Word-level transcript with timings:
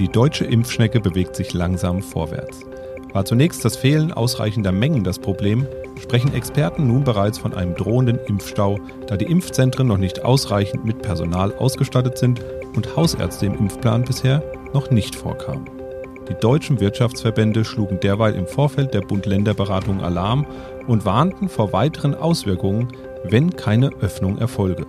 Die 0.00 0.08
deutsche 0.08 0.46
Impfschnecke 0.46 0.98
bewegt 0.98 1.36
sich 1.36 1.52
langsam 1.52 2.00
vorwärts. 2.00 2.60
War 3.12 3.26
zunächst 3.26 3.66
das 3.66 3.76
Fehlen 3.76 4.12
ausreichender 4.12 4.72
Mengen 4.72 5.04
das 5.04 5.18
Problem, 5.18 5.66
sprechen 6.00 6.32
Experten 6.32 6.86
nun 6.86 7.04
bereits 7.04 7.36
von 7.36 7.52
einem 7.52 7.74
drohenden 7.74 8.18
Impfstau, 8.26 8.78
da 9.08 9.18
die 9.18 9.26
Impfzentren 9.26 9.86
noch 9.86 9.98
nicht 9.98 10.24
ausreichend 10.24 10.86
mit 10.86 11.02
Personal 11.02 11.52
ausgestattet 11.52 12.16
sind 12.16 12.42
und 12.74 12.96
Hausärzte 12.96 13.44
im 13.44 13.58
Impfplan 13.58 14.06
bisher 14.06 14.42
noch 14.72 14.90
nicht 14.90 15.14
vorkamen. 15.14 15.68
Die 16.30 16.34
deutschen 16.40 16.80
Wirtschaftsverbände 16.80 17.66
schlugen 17.66 18.00
derweil 18.00 18.34
im 18.36 18.46
Vorfeld 18.46 18.94
der 18.94 19.02
Bund-Länder-Beratung 19.02 20.00
Alarm 20.00 20.46
und 20.86 21.04
warnten 21.04 21.50
vor 21.50 21.74
weiteren 21.74 22.14
Auswirkungen, 22.14 22.88
wenn 23.24 23.54
keine 23.54 23.90
Öffnung 24.00 24.38
erfolge. 24.38 24.86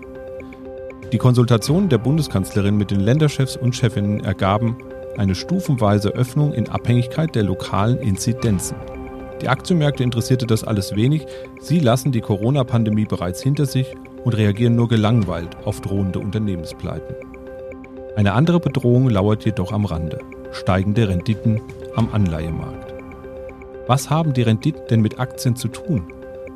Die 1.11 1.17
Konsultationen 1.17 1.89
der 1.89 1.97
Bundeskanzlerin 1.97 2.77
mit 2.77 2.91
den 2.91 3.01
Länderchefs 3.01 3.57
und 3.57 3.75
Chefinnen 3.75 4.23
ergaben 4.23 4.77
eine 5.17 5.35
stufenweise 5.35 6.09
Öffnung 6.09 6.53
in 6.53 6.69
Abhängigkeit 6.69 7.35
der 7.35 7.43
lokalen 7.43 7.97
Inzidenzen. 7.99 8.77
Die 9.41 9.49
Aktienmärkte 9.49 10.03
interessierte 10.03 10.45
das 10.45 10.63
alles 10.63 10.95
wenig, 10.95 11.25
sie 11.59 11.79
lassen 11.79 12.11
die 12.11 12.21
Corona-Pandemie 12.21 13.05
bereits 13.05 13.41
hinter 13.41 13.65
sich 13.65 13.93
und 14.23 14.37
reagieren 14.37 14.75
nur 14.75 14.87
gelangweilt 14.87 15.57
auf 15.65 15.81
drohende 15.81 16.19
Unternehmenspleiten. 16.19 17.15
Eine 18.15 18.33
andere 18.33 18.59
Bedrohung 18.59 19.09
lauert 19.09 19.45
jedoch 19.45 19.71
am 19.71 19.85
Rande 19.85 20.19
steigende 20.51 21.07
Renditen 21.07 21.61
am 21.95 22.09
Anleihemarkt. 22.11 22.93
Was 23.87 24.09
haben 24.09 24.33
die 24.33 24.43
Renditen 24.43 24.83
denn 24.89 25.01
mit 25.01 25.19
Aktien 25.19 25.55
zu 25.55 25.67
tun? 25.67 26.11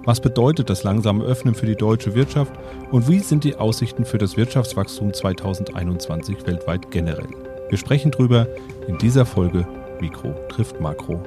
Was 0.05 0.19
bedeutet 0.19 0.69
das 0.69 0.83
langsame 0.83 1.23
Öffnen 1.23 1.55
für 1.55 1.65
die 1.65 1.75
deutsche 1.75 2.13
Wirtschaft 2.13 2.53
und 2.91 3.09
wie 3.09 3.19
sind 3.19 3.43
die 3.43 3.55
Aussichten 3.55 4.05
für 4.05 4.19
das 4.19 4.37
Wirtschaftswachstum 4.37 5.13
2021 5.13 6.45
weltweit 6.45 6.91
generell? 6.91 7.54
Wir 7.69 7.79
sprechen 7.79 8.11
drüber 8.11 8.47
in 8.87 8.97
dieser 8.99 9.25
Folge 9.25 9.67
Mikro 9.99 10.35
trifft 10.49 10.79
Makro. 10.79 11.19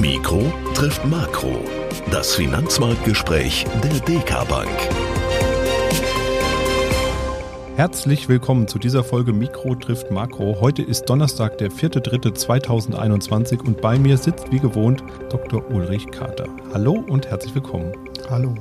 Mikro 0.00 0.52
trifft 0.74 1.04
Makro. 1.04 1.60
Das 2.10 2.34
Finanzmarktgespräch 2.34 3.66
der 3.84 4.00
DK 4.00 4.48
Bank. 4.48 4.68
Herzlich 7.76 8.28
willkommen 8.28 8.66
zu 8.66 8.80
dieser 8.80 9.04
Folge 9.04 9.32
Mikro 9.32 9.76
trifft 9.76 10.10
Makro. 10.10 10.56
Heute 10.60 10.82
ist 10.82 11.04
Donnerstag, 11.04 11.58
der 11.58 11.70
4.3.2021 11.70 13.60
und 13.60 13.80
bei 13.80 13.96
mir 13.96 14.16
sitzt 14.16 14.50
wie 14.50 14.58
gewohnt 14.58 15.04
Dr. 15.30 15.70
Ulrich 15.70 16.10
Kater. 16.10 16.48
Hallo 16.74 17.04
und 17.08 17.28
herzlich 17.28 17.54
willkommen. 17.54 17.92
Hallo. 18.28 18.52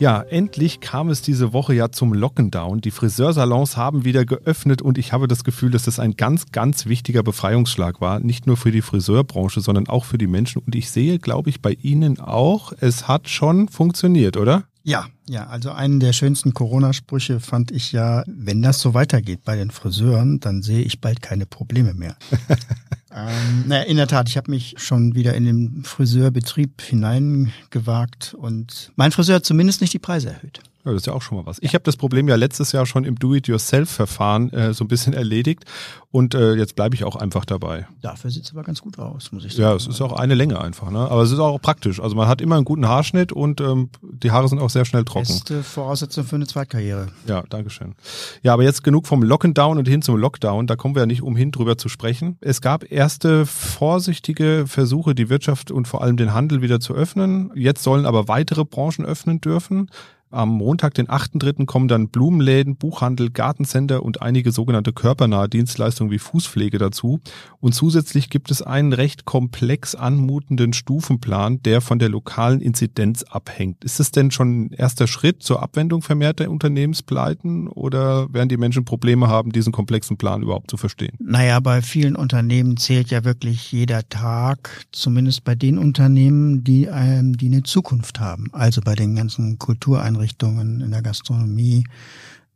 Ja, 0.00 0.22
endlich 0.22 0.78
kam 0.78 1.08
es 1.08 1.22
diese 1.22 1.52
Woche 1.52 1.74
ja 1.74 1.90
zum 1.90 2.12
Lockdown. 2.12 2.80
Die 2.80 2.92
Friseursalons 2.92 3.76
haben 3.76 4.04
wieder 4.04 4.24
geöffnet 4.24 4.80
und 4.80 4.96
ich 4.96 5.12
habe 5.12 5.26
das 5.26 5.42
Gefühl, 5.42 5.72
dass 5.72 5.82
das 5.82 5.98
ein 5.98 6.14
ganz, 6.14 6.52
ganz 6.52 6.86
wichtiger 6.86 7.24
Befreiungsschlag 7.24 8.00
war. 8.00 8.20
Nicht 8.20 8.46
nur 8.46 8.56
für 8.56 8.70
die 8.70 8.80
Friseurbranche, 8.80 9.60
sondern 9.60 9.88
auch 9.88 10.04
für 10.04 10.16
die 10.16 10.28
Menschen. 10.28 10.62
Und 10.62 10.76
ich 10.76 10.90
sehe, 10.90 11.18
glaube 11.18 11.50
ich, 11.50 11.62
bei 11.62 11.72
Ihnen 11.72 12.20
auch, 12.20 12.72
es 12.78 13.08
hat 13.08 13.28
schon 13.28 13.68
funktioniert, 13.68 14.36
oder? 14.36 14.68
Ja, 14.84 15.06
ja, 15.28 15.48
also 15.48 15.72
einen 15.72 15.98
der 15.98 16.12
schönsten 16.12 16.54
Corona-Sprüche 16.54 17.40
fand 17.40 17.72
ich 17.72 17.90
ja, 17.90 18.22
wenn 18.28 18.62
das 18.62 18.80
so 18.80 18.94
weitergeht 18.94 19.40
bei 19.44 19.56
den 19.56 19.72
Friseuren, 19.72 20.38
dann 20.38 20.62
sehe 20.62 20.82
ich 20.82 21.00
bald 21.00 21.22
keine 21.22 21.44
Probleme 21.44 21.92
mehr. 21.92 22.16
ähm, 23.26 23.64
naja, 23.66 23.82
in 23.84 23.96
der 23.96 24.06
Tat, 24.06 24.28
ich 24.28 24.36
habe 24.36 24.50
mich 24.50 24.74
schon 24.78 25.14
wieder 25.14 25.34
in 25.34 25.44
den 25.44 25.82
Friseurbetrieb 25.84 26.80
hineingewagt 26.82 28.34
und 28.34 28.92
mein 28.96 29.12
Friseur 29.12 29.36
hat 29.36 29.44
zumindest 29.44 29.80
nicht 29.80 29.92
die 29.92 29.98
Preise 29.98 30.30
erhöht. 30.30 30.60
Ja, 30.84 30.92
das 30.92 31.02
ist 31.02 31.06
ja 31.06 31.12
auch 31.12 31.22
schon 31.22 31.38
mal 31.38 31.46
was. 31.46 31.58
Ich 31.60 31.74
habe 31.74 31.82
das 31.84 31.96
Problem 31.96 32.28
ja 32.28 32.36
letztes 32.36 32.72
Jahr 32.72 32.86
schon 32.86 33.04
im 33.04 33.16
Do-it-yourself-Verfahren 33.16 34.52
äh, 34.52 34.72
so 34.72 34.84
ein 34.84 34.88
bisschen 34.88 35.12
erledigt 35.12 35.64
und 36.10 36.34
äh, 36.34 36.54
jetzt 36.54 36.76
bleibe 36.76 36.94
ich 36.94 37.04
auch 37.04 37.16
einfach 37.16 37.44
dabei. 37.44 37.86
Dafür 38.00 38.30
sieht 38.30 38.44
es 38.44 38.52
aber 38.52 38.62
ganz 38.62 38.80
gut 38.80 38.98
aus, 38.98 39.30
muss 39.32 39.44
ich 39.44 39.52
sagen. 39.52 39.62
Ja, 39.62 39.74
es 39.74 39.86
ist 39.86 40.00
auch 40.00 40.12
eine 40.12 40.34
Länge 40.34 40.60
einfach, 40.60 40.90
ne? 40.90 41.00
Aber 41.00 41.22
es 41.22 41.30
ist 41.32 41.38
auch 41.38 41.60
praktisch. 41.60 42.00
Also 42.00 42.16
man 42.16 42.28
hat 42.28 42.40
immer 42.40 42.56
einen 42.56 42.64
guten 42.64 42.88
Haarschnitt 42.88 43.32
und 43.32 43.60
ähm, 43.60 43.90
die 44.02 44.30
Haare 44.30 44.48
sind 44.48 44.60
auch 44.60 44.70
sehr 44.70 44.84
schnell 44.84 45.04
trocken. 45.04 45.26
Beste 45.26 45.62
Voraussetzung 45.62 46.24
für 46.24 46.36
eine 46.36 46.46
Zweitkarriere. 46.46 47.08
Ja, 47.26 47.42
Dankeschön. 47.50 47.94
Ja, 48.42 48.54
aber 48.54 48.62
jetzt 48.62 48.82
genug 48.84 49.06
vom 49.06 49.22
Lockdown 49.22 49.78
und 49.78 49.88
hin 49.88 50.00
zum 50.00 50.16
Lockdown. 50.16 50.66
Da 50.66 50.76
kommen 50.76 50.94
wir 50.94 51.02
ja 51.02 51.06
nicht 51.06 51.22
umhin, 51.22 51.50
drüber 51.50 51.76
zu 51.76 51.88
sprechen. 51.88 52.38
Es 52.40 52.60
gab 52.60 52.90
erste 52.90 53.44
vorsichtige 53.44 54.64
Versuche, 54.66 55.14
die 55.14 55.28
Wirtschaft 55.28 55.70
und 55.70 55.88
vor 55.88 56.02
allem 56.02 56.16
den 56.16 56.32
Handel 56.32 56.62
wieder 56.62 56.80
zu 56.80 56.94
öffnen. 56.94 57.50
Jetzt 57.54 57.82
sollen 57.82 58.06
aber 58.06 58.28
weitere 58.28 58.64
Branchen 58.64 59.04
öffnen 59.04 59.40
dürfen. 59.40 59.90
Am 60.30 60.50
Montag, 60.50 60.94
den 60.94 61.08
8.3., 61.08 61.64
kommen 61.64 61.88
dann 61.88 62.08
Blumenläden, 62.08 62.76
Buchhandel, 62.76 63.30
Gartencenter 63.30 64.02
und 64.02 64.20
einige 64.20 64.52
sogenannte 64.52 64.92
körpernahe 64.92 65.48
Dienstleistungen 65.48 66.12
wie 66.12 66.18
Fußpflege 66.18 66.76
dazu. 66.76 67.20
Und 67.60 67.74
zusätzlich 67.74 68.28
gibt 68.28 68.50
es 68.50 68.60
einen 68.60 68.92
recht 68.92 69.24
komplex 69.24 69.94
anmutenden 69.94 70.74
Stufenplan, 70.74 71.62
der 71.62 71.80
von 71.80 71.98
der 71.98 72.10
lokalen 72.10 72.60
Inzidenz 72.60 73.22
abhängt. 73.22 73.84
Ist 73.84 74.00
es 74.00 74.10
denn 74.10 74.30
schon 74.30 74.66
ein 74.66 74.72
erster 74.72 75.06
Schritt 75.06 75.42
zur 75.42 75.62
Abwendung 75.62 76.02
vermehrter 76.02 76.50
Unternehmenspleiten 76.50 77.68
oder 77.68 78.32
werden 78.32 78.50
die 78.50 78.58
Menschen 78.58 78.84
Probleme 78.84 79.28
haben, 79.28 79.50
diesen 79.52 79.72
komplexen 79.72 80.18
Plan 80.18 80.42
überhaupt 80.42 80.70
zu 80.70 80.76
verstehen? 80.76 81.16
Naja, 81.18 81.58
bei 81.60 81.80
vielen 81.80 82.16
Unternehmen 82.16 82.76
zählt 82.76 83.10
ja 83.10 83.24
wirklich 83.24 83.72
jeder 83.72 84.06
Tag, 84.08 84.86
zumindest 84.92 85.44
bei 85.44 85.54
den 85.54 85.78
Unternehmen, 85.78 86.64
die, 86.64 86.84
ähm, 86.84 87.36
die 87.36 87.46
eine 87.46 87.62
Zukunft 87.62 88.20
haben. 88.20 88.48
Also 88.52 88.82
bei 88.82 88.94
den 88.94 89.16
ganzen 89.16 89.58
Kultureinrichtungen 89.58 90.17
Einrichtungen, 90.18 90.80
in 90.80 90.90
der 90.90 91.02
Gastronomie, 91.02 91.84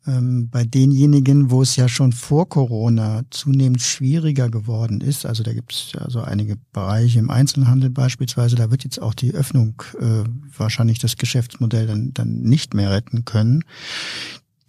ähm, 0.05 0.49
bei 0.51 0.65
denjenigen, 0.65 1.53
wo 1.53 1.63
es 1.63 1.77
ja 1.77 1.89
schon 1.89 2.11
vor 2.11 2.49
Corona 2.49 3.23
zunehmend 3.31 3.81
schwieriger 3.81 4.51
geworden 4.51 5.01
ist, 5.01 5.25
also 5.25 5.45
da 5.45 5.53
gibt 5.53 5.73
es 5.73 5.93
ja 5.93 6.11
so 6.11 6.21
einige 6.21 6.57
Bereiche 6.73 7.21
im 7.21 7.31
Einzelhandel 7.31 7.91
beispielsweise, 7.91 8.57
da 8.57 8.73
wird 8.73 8.83
jetzt 8.83 9.01
auch 9.01 9.15
die 9.15 9.33
Öffnung 9.33 9.81
äh, 10.01 10.25
wahrscheinlich 10.57 10.99
das 10.99 11.17
Geschäftsmodell 11.17 11.87
dann, 11.87 12.13
dann 12.13 12.41
nicht 12.41 12.75
mehr 12.75 12.91
retten 12.91 13.25
können. 13.25 13.63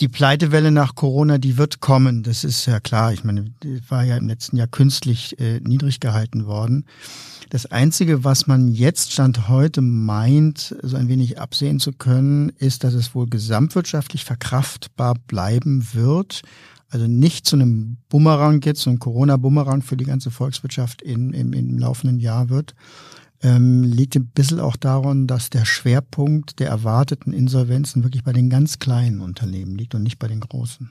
Die 0.03 0.09
Pleitewelle 0.09 0.69
nach 0.69 0.95
Corona, 0.95 1.37
die 1.37 1.57
wird 1.57 1.79
kommen, 1.79 2.23
das 2.23 2.43
ist 2.43 2.65
ja 2.65 2.81
klar. 2.81 3.13
Ich 3.13 3.23
meine, 3.23 3.45
die 3.63 3.79
war 3.89 4.03
ja 4.03 4.17
im 4.17 4.27
letzten 4.27 4.57
Jahr 4.57 4.67
künstlich 4.67 5.39
äh, 5.39 5.61
niedrig 5.61 6.01
gehalten 6.01 6.45
worden. 6.45 6.87
Das 7.51 7.67
Einzige, 7.67 8.25
was 8.25 8.45
man 8.45 8.67
jetzt 8.67 9.13
Stand 9.13 9.47
heute 9.47 9.79
meint, 9.79 10.75
so 10.81 10.97
ein 10.97 11.07
wenig 11.07 11.39
absehen 11.39 11.79
zu 11.79 11.93
können, 11.93 12.49
ist, 12.57 12.83
dass 12.83 12.95
es 12.95 13.15
wohl 13.15 13.29
gesamtwirtschaftlich 13.29 14.25
verkraftbar 14.25 15.15
bleiben 15.25 15.87
wird. 15.93 16.41
Also 16.89 17.07
nicht 17.07 17.45
zu 17.45 17.55
einem 17.55 17.95
Bumerang 18.09 18.59
jetzt, 18.61 18.81
so 18.81 18.89
ein 18.89 18.99
Corona-Bumerang 18.99 19.83
für 19.83 19.95
die 19.95 20.03
ganze 20.03 20.31
Volkswirtschaft 20.31 21.01
in, 21.01 21.31
im, 21.31 21.53
im 21.53 21.77
laufenden 21.77 22.19
Jahr 22.19 22.49
wird, 22.49 22.75
ähm, 23.43 23.83
liegt 23.83 24.15
ein 24.15 24.25
bisschen 24.27 24.61
auch 24.61 24.77
daran, 24.77 25.27
dass 25.27 25.49
der 25.49 25.65
Schwerpunkt 25.65 26.59
der 26.59 26.69
erwarteten 26.69 27.33
Insolvenzen 27.33 28.03
wirklich 28.03 28.23
bei 28.23 28.31
den 28.31 28.49
ganz 28.49 28.79
kleinen 28.79 29.19
Unternehmen 29.19 29.75
liegt 29.75 29.93
und 29.93 30.03
nicht 30.03 30.17
bei 30.17 30.27
den 30.27 30.39
großen. 30.39 30.89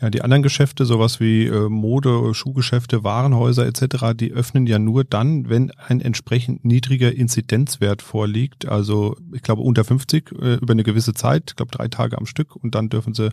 Ja, 0.00 0.10
die 0.10 0.20
anderen 0.20 0.42
Geschäfte, 0.42 0.84
sowas 0.84 1.20
wie 1.20 1.46
äh, 1.46 1.70
Mode, 1.70 2.34
Schuhgeschäfte, 2.34 3.02
Warenhäuser 3.02 3.66
etc., 3.66 4.14
die 4.14 4.30
öffnen 4.30 4.66
ja 4.66 4.78
nur 4.78 5.04
dann, 5.04 5.48
wenn 5.48 5.70
ein 5.70 6.02
entsprechend 6.02 6.66
niedriger 6.66 7.12
Inzidenzwert 7.12 8.02
vorliegt. 8.02 8.68
Also 8.68 9.16
ich 9.32 9.40
glaube 9.40 9.62
unter 9.62 9.84
50 9.84 10.32
äh, 10.32 10.54
über 10.56 10.72
eine 10.72 10.82
gewisse 10.82 11.14
Zeit, 11.14 11.44
ich 11.48 11.56
glaube 11.56 11.70
drei 11.70 11.88
Tage 11.88 12.18
am 12.18 12.26
Stück 12.26 12.54
und 12.56 12.74
dann 12.74 12.90
dürfen 12.90 13.14
sie 13.14 13.30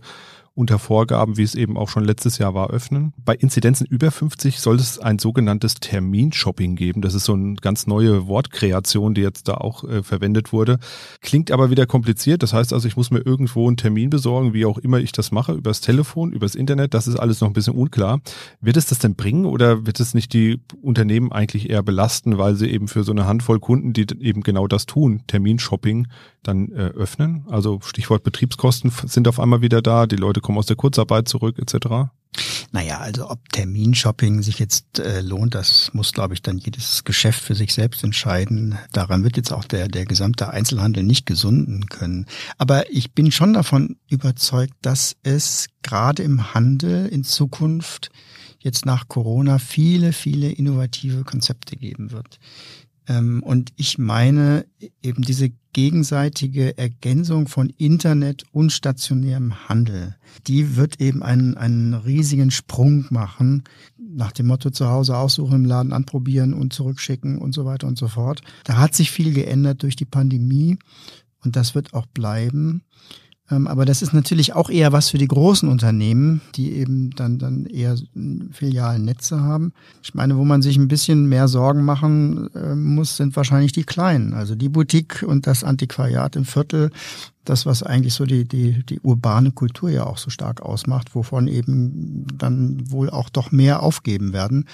unter 0.55 0.77
Vorgaben, 0.77 1.37
wie 1.37 1.43
es 1.43 1.55
eben 1.55 1.77
auch 1.77 1.89
schon 1.89 2.03
letztes 2.03 2.37
Jahr 2.37 2.53
war, 2.53 2.69
öffnen. 2.69 3.13
Bei 3.17 3.33
Inzidenzen 3.33 3.87
über 3.87 4.11
50 4.11 4.59
soll 4.59 4.75
es 4.75 4.99
ein 4.99 5.17
sogenanntes 5.17 5.75
Terminshopping 5.75 6.75
geben. 6.75 7.01
Das 7.01 7.15
ist 7.15 7.25
so 7.25 7.33
eine 7.33 7.55
ganz 7.55 7.87
neue 7.87 8.27
Wortkreation, 8.27 9.15
die 9.15 9.21
jetzt 9.21 9.47
da 9.47 9.55
auch 9.55 9.83
äh, 9.83 10.03
verwendet 10.03 10.53
wurde. 10.53 10.77
Klingt 11.21 11.49
aber 11.49 11.71
wieder 11.71 11.87
kompliziert. 11.87 12.43
Das 12.43 12.53
heißt 12.53 12.71
also, 12.71 12.87
ich 12.87 12.95
muss 12.95 13.09
mir 13.09 13.25
irgendwo 13.25 13.67
einen 13.67 13.77
Termin 13.77 14.11
besorgen, 14.11 14.53
wie 14.53 14.65
auch 14.65 14.77
immer 14.77 14.99
ich 14.99 15.11
das 15.11 15.31
mache, 15.31 15.53
übers 15.53 15.81
Telefon, 15.81 16.31
übers 16.31 16.53
Internet. 16.53 16.93
Das 16.93 17.07
ist 17.07 17.15
alles 17.15 17.41
noch 17.41 17.47
ein 17.47 17.53
bisschen 17.53 17.73
unklar. 17.73 18.21
Wird 18.61 18.77
es 18.77 18.85
das 18.85 18.99
denn 18.99 19.15
bringen 19.15 19.45
oder 19.45 19.87
wird 19.87 19.99
es 19.99 20.13
nicht 20.13 20.33
die 20.33 20.61
Unternehmen 20.83 21.31
eigentlich 21.31 21.71
eher 21.71 21.81
belasten, 21.81 22.37
weil 22.37 22.55
sie 22.55 22.67
eben 22.67 22.87
für 22.87 23.03
so 23.03 23.11
eine 23.11 23.25
Handvoll 23.25 23.59
Kunden, 23.59 23.93
die 23.93 24.05
eben 24.19 24.41
genau 24.41 24.67
das 24.67 24.85
tun, 24.85 25.23
Terminshopping, 25.25 26.07
dann 26.43 26.71
äh, 26.73 26.89
öffnen? 26.89 27.45
Also 27.49 27.79
Stichwort 27.81 28.23
Betriebskosten 28.23 28.91
sind 29.05 29.27
auf 29.27 29.39
einmal 29.39 29.61
wieder 29.61 29.81
da. 29.81 30.05
Die 30.05 30.15
Leute 30.15 30.42
kommen 30.43 30.59
aus 30.59 30.67
der 30.67 30.75
Kurzarbeit 30.75 31.27
zurück 31.27 31.57
etc.? 31.57 32.11
Naja, 32.71 32.99
also 32.99 33.29
ob 33.29 33.49
Terminshopping 33.49 34.41
sich 34.41 34.57
jetzt 34.57 34.97
äh, 34.97 35.21
lohnt, 35.21 35.53
das 35.53 35.93
muss, 35.93 36.11
glaube 36.11 36.33
ich, 36.33 36.41
dann 36.41 36.57
jedes 36.57 37.03
Geschäft 37.03 37.43
für 37.43 37.53
sich 37.53 37.73
selbst 37.73 38.03
entscheiden. 38.03 38.77
Daran 38.91 39.23
wird 39.23 39.37
jetzt 39.37 39.53
auch 39.53 39.65
der, 39.65 39.87
der 39.87 40.05
gesamte 40.05 40.49
Einzelhandel 40.49 41.03
nicht 41.03 41.27
gesunden 41.27 41.85
können. 41.87 42.25
Aber 42.57 42.91
ich 42.91 43.11
bin 43.13 43.31
schon 43.31 43.53
davon 43.53 43.97
überzeugt, 44.09 44.73
dass 44.81 45.15
es 45.21 45.67
gerade 45.83 46.23
im 46.23 46.55
Handel 46.55 47.05
in 47.07 47.23
Zukunft 47.23 48.09
jetzt 48.59 48.85
nach 48.85 49.07
Corona 49.07 49.59
viele, 49.59 50.11
viele 50.11 50.49
innovative 50.49 51.23
Konzepte 51.23 51.75
geben 51.75 52.11
wird 52.11 52.39
und 53.07 53.73
ich 53.75 53.97
meine 53.97 54.65
eben 55.01 55.23
diese 55.23 55.51
gegenseitige 55.73 56.77
Ergänzung 56.77 57.47
von 57.47 57.69
Internet 57.69 58.45
und 58.51 58.71
stationärem 58.71 59.67
Handel, 59.67 60.15
die 60.47 60.75
wird 60.77 61.01
eben 61.01 61.23
einen, 61.23 61.57
einen 61.57 61.93
riesigen 61.95 62.51
Sprung 62.51 63.05
machen, 63.09 63.63
nach 63.97 64.31
dem 64.31 64.47
Motto 64.47 64.69
zu 64.69 64.87
Hause 64.87 65.17
aussuchen, 65.17 65.55
im 65.55 65.65
Laden 65.65 65.91
anprobieren 65.91 66.53
und 66.53 66.73
zurückschicken 66.73 67.39
und 67.39 67.53
so 67.53 67.65
weiter 67.65 67.87
und 67.87 67.97
so 67.97 68.07
fort. 68.07 68.41
Da 68.63 68.77
hat 68.77 68.93
sich 68.93 69.11
viel 69.11 69.33
geändert 69.33 69.83
durch 69.83 69.95
die 69.95 70.05
Pandemie 70.05 70.77
und 71.43 71.55
das 71.55 71.75
wird 71.75 71.93
auch 71.93 72.05
bleiben. 72.05 72.83
Ähm, 73.51 73.67
aber 73.67 73.85
das 73.85 74.01
ist 74.01 74.13
natürlich 74.13 74.53
auch 74.53 74.69
eher 74.69 74.93
was 74.93 75.09
für 75.09 75.17
die 75.17 75.27
großen 75.27 75.67
Unternehmen, 75.67 76.41
die 76.55 76.73
eben 76.73 77.11
dann, 77.11 77.39
dann 77.39 77.65
eher 77.65 77.97
Filialnetze 78.51 79.41
haben. 79.41 79.73
Ich 80.01 80.13
meine, 80.13 80.37
wo 80.37 80.45
man 80.45 80.61
sich 80.61 80.77
ein 80.77 80.87
bisschen 80.87 81.27
mehr 81.27 81.47
Sorgen 81.47 81.83
machen 81.83 82.49
äh, 82.55 82.75
muss, 82.75 83.17
sind 83.17 83.35
wahrscheinlich 83.35 83.73
die 83.73 83.83
Kleinen. 83.83 84.33
Also 84.33 84.55
die 84.55 84.69
Boutique 84.69 85.23
und 85.23 85.45
das 85.45 85.63
Antiquariat 85.63 86.35
im 86.35 86.45
Viertel, 86.45 86.91
das, 87.45 87.65
was 87.65 87.83
eigentlich 87.83 88.13
so 88.13 88.25
die, 88.25 88.45
die, 88.45 88.83
die 88.85 88.99
urbane 89.01 89.51
Kultur 89.51 89.89
ja 89.89 90.05
auch 90.05 90.17
so 90.17 90.29
stark 90.29 90.61
ausmacht, 90.61 91.15
wovon 91.15 91.47
eben 91.47 92.25
dann 92.37 92.91
wohl 92.91 93.09
auch 93.09 93.29
doch 93.29 93.51
mehr 93.51 93.83
aufgeben 93.83 94.33
werden. 94.33 94.67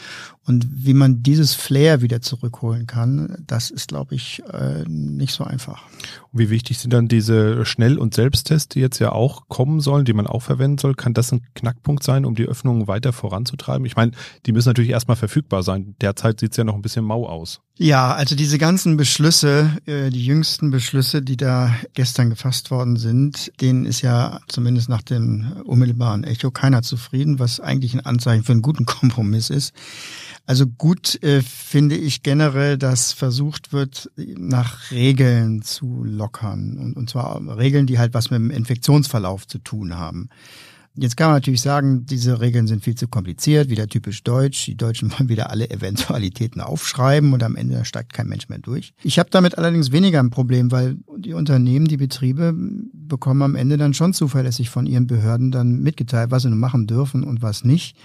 Und 0.45 0.67
wie 0.71 0.93
man 0.93 1.21
dieses 1.21 1.53
Flair 1.53 2.01
wieder 2.01 2.21
zurückholen 2.21 2.87
kann, 2.87 3.43
das 3.45 3.69
ist, 3.69 3.89
glaube 3.89 4.15
ich, 4.15 4.41
äh, 4.51 4.83
nicht 4.87 5.33
so 5.33 5.43
einfach. 5.43 5.83
Und 6.31 6.39
wie 6.39 6.49
wichtig 6.49 6.79
sind 6.79 6.91
dann 6.93 7.07
diese 7.07 7.65
Schnell- 7.65 7.97
und 7.97 8.13
Selbsttests, 8.13 8.69
die 8.69 8.79
jetzt 8.79 8.99
ja 8.99 9.11
auch 9.11 9.47
kommen 9.47 9.79
sollen, 9.79 10.05
die 10.05 10.13
man 10.13 10.27
auch 10.27 10.41
verwenden 10.41 10.77
soll? 10.77 10.95
Kann 10.95 11.13
das 11.13 11.31
ein 11.31 11.41
Knackpunkt 11.53 12.03
sein, 12.03 12.25
um 12.25 12.35
die 12.35 12.45
Öffnungen 12.45 12.87
weiter 12.87 13.13
voranzutreiben? 13.13 13.85
Ich 13.85 13.95
meine, 13.95 14.11
die 14.45 14.51
müssen 14.51 14.69
natürlich 14.69 14.91
erstmal 14.91 15.17
verfügbar 15.17 15.63
sein. 15.63 15.95
Derzeit 16.01 16.39
sieht 16.39 16.51
es 16.51 16.57
ja 16.57 16.63
noch 16.63 16.75
ein 16.75 16.81
bisschen 16.81 17.05
mau 17.05 17.27
aus. 17.27 17.61
Ja, 17.81 18.13
also 18.13 18.35
diese 18.35 18.57
ganzen 18.57 18.97
Beschlüsse, 18.97 19.77
äh, 19.85 20.09
die 20.09 20.25
jüngsten 20.25 20.69
Beschlüsse, 20.69 21.21
die 21.21 21.37
da 21.37 21.73
gestern 21.93 22.29
gefasst 22.29 22.71
worden 22.71 22.97
sind, 22.97 23.53
denen 23.61 23.85
ist 23.85 24.01
ja 24.01 24.41
zumindest 24.49 24.89
nach 24.89 25.01
dem 25.01 25.53
unmittelbaren 25.63 26.25
Echo 26.25 26.51
keiner 26.51 26.81
zufrieden, 26.81 27.39
was 27.39 27.61
eigentlich 27.61 27.93
ein 27.93 28.05
Anzeichen 28.05 28.43
für 28.43 28.51
einen 28.51 28.61
guten 28.61 28.85
Kompromiss 28.85 29.49
ist. 29.49 29.73
Also 30.45 30.67
gut 30.67 31.23
äh, 31.23 31.41
finde 31.41 31.95
ich 31.95 32.21
generell, 32.21 32.77
dass 32.77 33.13
versucht 33.13 33.71
wird, 33.71 34.11
nach 34.17 34.91
Regeln 34.91 35.61
zu 35.61 36.03
lockern. 36.03 36.77
Und, 36.77 36.97
und 36.97 37.09
zwar 37.09 37.39
Regeln, 37.57 37.87
die 37.87 37.97
halt 37.97 38.13
was 38.13 38.29
mit 38.29 38.41
dem 38.41 38.51
Infektionsverlauf 38.51 39.47
zu 39.47 39.57
tun 39.57 39.97
haben. 39.97 40.27
Jetzt 40.95 41.15
kann 41.15 41.27
man 41.27 41.37
natürlich 41.37 41.61
sagen, 41.61 42.05
diese 42.05 42.41
Regeln 42.41 42.67
sind 42.67 42.83
viel 42.83 42.95
zu 42.95 43.07
kompliziert, 43.07 43.69
wieder 43.69 43.87
typisch 43.87 44.23
deutsch. 44.23 44.65
Die 44.65 44.75
Deutschen 44.75 45.11
wollen 45.17 45.29
wieder 45.29 45.49
alle 45.49 45.69
Eventualitäten 45.69 46.61
aufschreiben 46.61 47.33
und 47.33 47.43
am 47.43 47.55
Ende 47.55 47.85
steigt 47.85 48.13
kein 48.13 48.27
Mensch 48.27 48.49
mehr 48.49 48.59
durch. 48.59 48.93
Ich 49.03 49.19
habe 49.19 49.29
damit 49.29 49.57
allerdings 49.57 49.91
weniger 49.91 50.19
ein 50.19 50.29
Problem, 50.29 50.71
weil 50.71 50.97
die 51.17 51.33
Unternehmen, 51.33 51.87
die 51.87 51.97
Betriebe 51.97 52.53
bekommen 52.93 53.41
am 53.41 53.55
Ende 53.55 53.77
dann 53.77 53.93
schon 53.93 54.13
zuverlässig 54.13 54.69
von 54.69 54.85
ihren 54.85 55.07
Behörden 55.07 55.51
dann 55.51 55.79
mitgeteilt, 55.79 56.31
was 56.31 56.43
sie 56.43 56.49
machen 56.49 56.87
dürfen 56.87 57.23
und 57.23 57.41
was 57.41 57.63
nicht. 57.63 57.95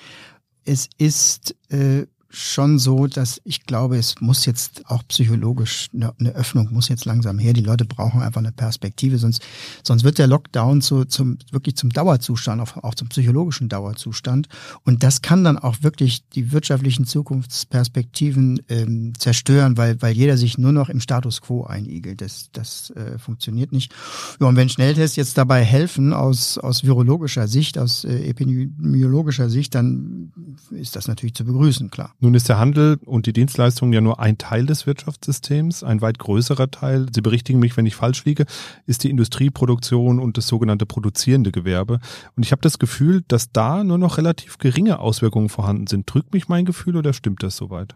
Es 0.64 0.88
ist 0.96 1.54
äh, 1.70 2.06
schon 2.34 2.78
so, 2.78 3.06
dass 3.06 3.40
ich 3.44 3.64
glaube, 3.64 3.96
es 3.96 4.20
muss 4.20 4.44
jetzt 4.44 4.82
auch 4.86 5.06
psychologisch 5.08 5.88
eine, 5.94 6.12
eine, 6.18 6.34
Öffnung 6.34 6.72
muss 6.72 6.88
jetzt 6.88 7.04
langsam 7.04 7.38
her. 7.38 7.52
Die 7.52 7.60
Leute 7.60 7.84
brauchen 7.84 8.22
einfach 8.22 8.40
eine 8.40 8.52
Perspektive, 8.52 9.18
sonst 9.18 9.40
sonst 9.82 10.04
wird 10.04 10.18
der 10.18 10.26
Lockdown 10.26 10.80
zu, 10.80 11.04
zum 11.04 11.38
wirklich 11.52 11.76
zum 11.76 11.90
Dauerzustand, 11.90 12.60
auch, 12.60 12.82
auch 12.82 12.94
zum 12.94 13.08
psychologischen 13.08 13.68
Dauerzustand. 13.68 14.48
Und 14.84 15.02
das 15.02 15.22
kann 15.22 15.44
dann 15.44 15.58
auch 15.58 15.82
wirklich 15.82 16.28
die 16.30 16.50
wirtschaftlichen 16.50 17.06
Zukunftsperspektiven 17.06 18.62
ähm, 18.68 19.12
zerstören, 19.16 19.76
weil 19.76 20.02
weil 20.02 20.14
jeder 20.14 20.36
sich 20.36 20.58
nur 20.58 20.72
noch 20.72 20.88
im 20.88 21.00
Status 21.00 21.40
quo 21.40 21.64
einigelt. 21.64 22.20
Das 22.20 22.48
das 22.52 22.90
äh, 22.90 23.18
funktioniert 23.18 23.72
nicht. 23.72 23.94
Ja, 24.40 24.48
und 24.48 24.56
wenn 24.56 24.68
Schnelltests 24.68 25.16
jetzt 25.16 25.38
dabei 25.38 25.62
helfen 25.62 26.12
aus 26.12 26.58
aus 26.58 26.82
virologischer 26.82 27.46
Sicht, 27.46 27.78
aus 27.78 28.04
äh, 28.04 28.28
epidemiologischer 28.28 29.48
Sicht, 29.48 29.74
dann 29.74 30.32
ist 30.70 30.96
das 30.96 31.06
natürlich 31.06 31.34
zu 31.34 31.44
begrüßen, 31.44 31.90
klar. 31.90 32.12
Nun 32.24 32.32
ist 32.32 32.48
der 32.48 32.58
Handel 32.58 32.98
und 33.04 33.26
die 33.26 33.34
Dienstleistungen 33.34 33.92
ja 33.92 34.00
nur 34.00 34.18
ein 34.18 34.38
Teil 34.38 34.64
des 34.64 34.86
Wirtschaftssystems. 34.86 35.84
Ein 35.84 36.00
weit 36.00 36.18
größerer 36.18 36.70
Teil, 36.70 37.04
Sie 37.14 37.20
berichtigen 37.20 37.58
mich, 37.58 37.76
wenn 37.76 37.84
ich 37.84 37.96
falsch 37.96 38.24
liege, 38.24 38.46
ist 38.86 39.04
die 39.04 39.10
Industrieproduktion 39.10 40.18
und 40.18 40.38
das 40.38 40.48
sogenannte 40.48 40.86
produzierende 40.86 41.52
Gewerbe. 41.52 42.00
Und 42.34 42.42
ich 42.42 42.52
habe 42.52 42.62
das 42.62 42.78
Gefühl, 42.78 43.24
dass 43.28 43.52
da 43.52 43.84
nur 43.84 43.98
noch 43.98 44.16
relativ 44.16 44.56
geringe 44.56 45.00
Auswirkungen 45.00 45.50
vorhanden 45.50 45.86
sind. 45.86 46.10
Drückt 46.10 46.32
mich 46.32 46.48
mein 46.48 46.64
Gefühl 46.64 46.96
oder 46.96 47.12
stimmt 47.12 47.42
das 47.42 47.58
soweit? 47.58 47.94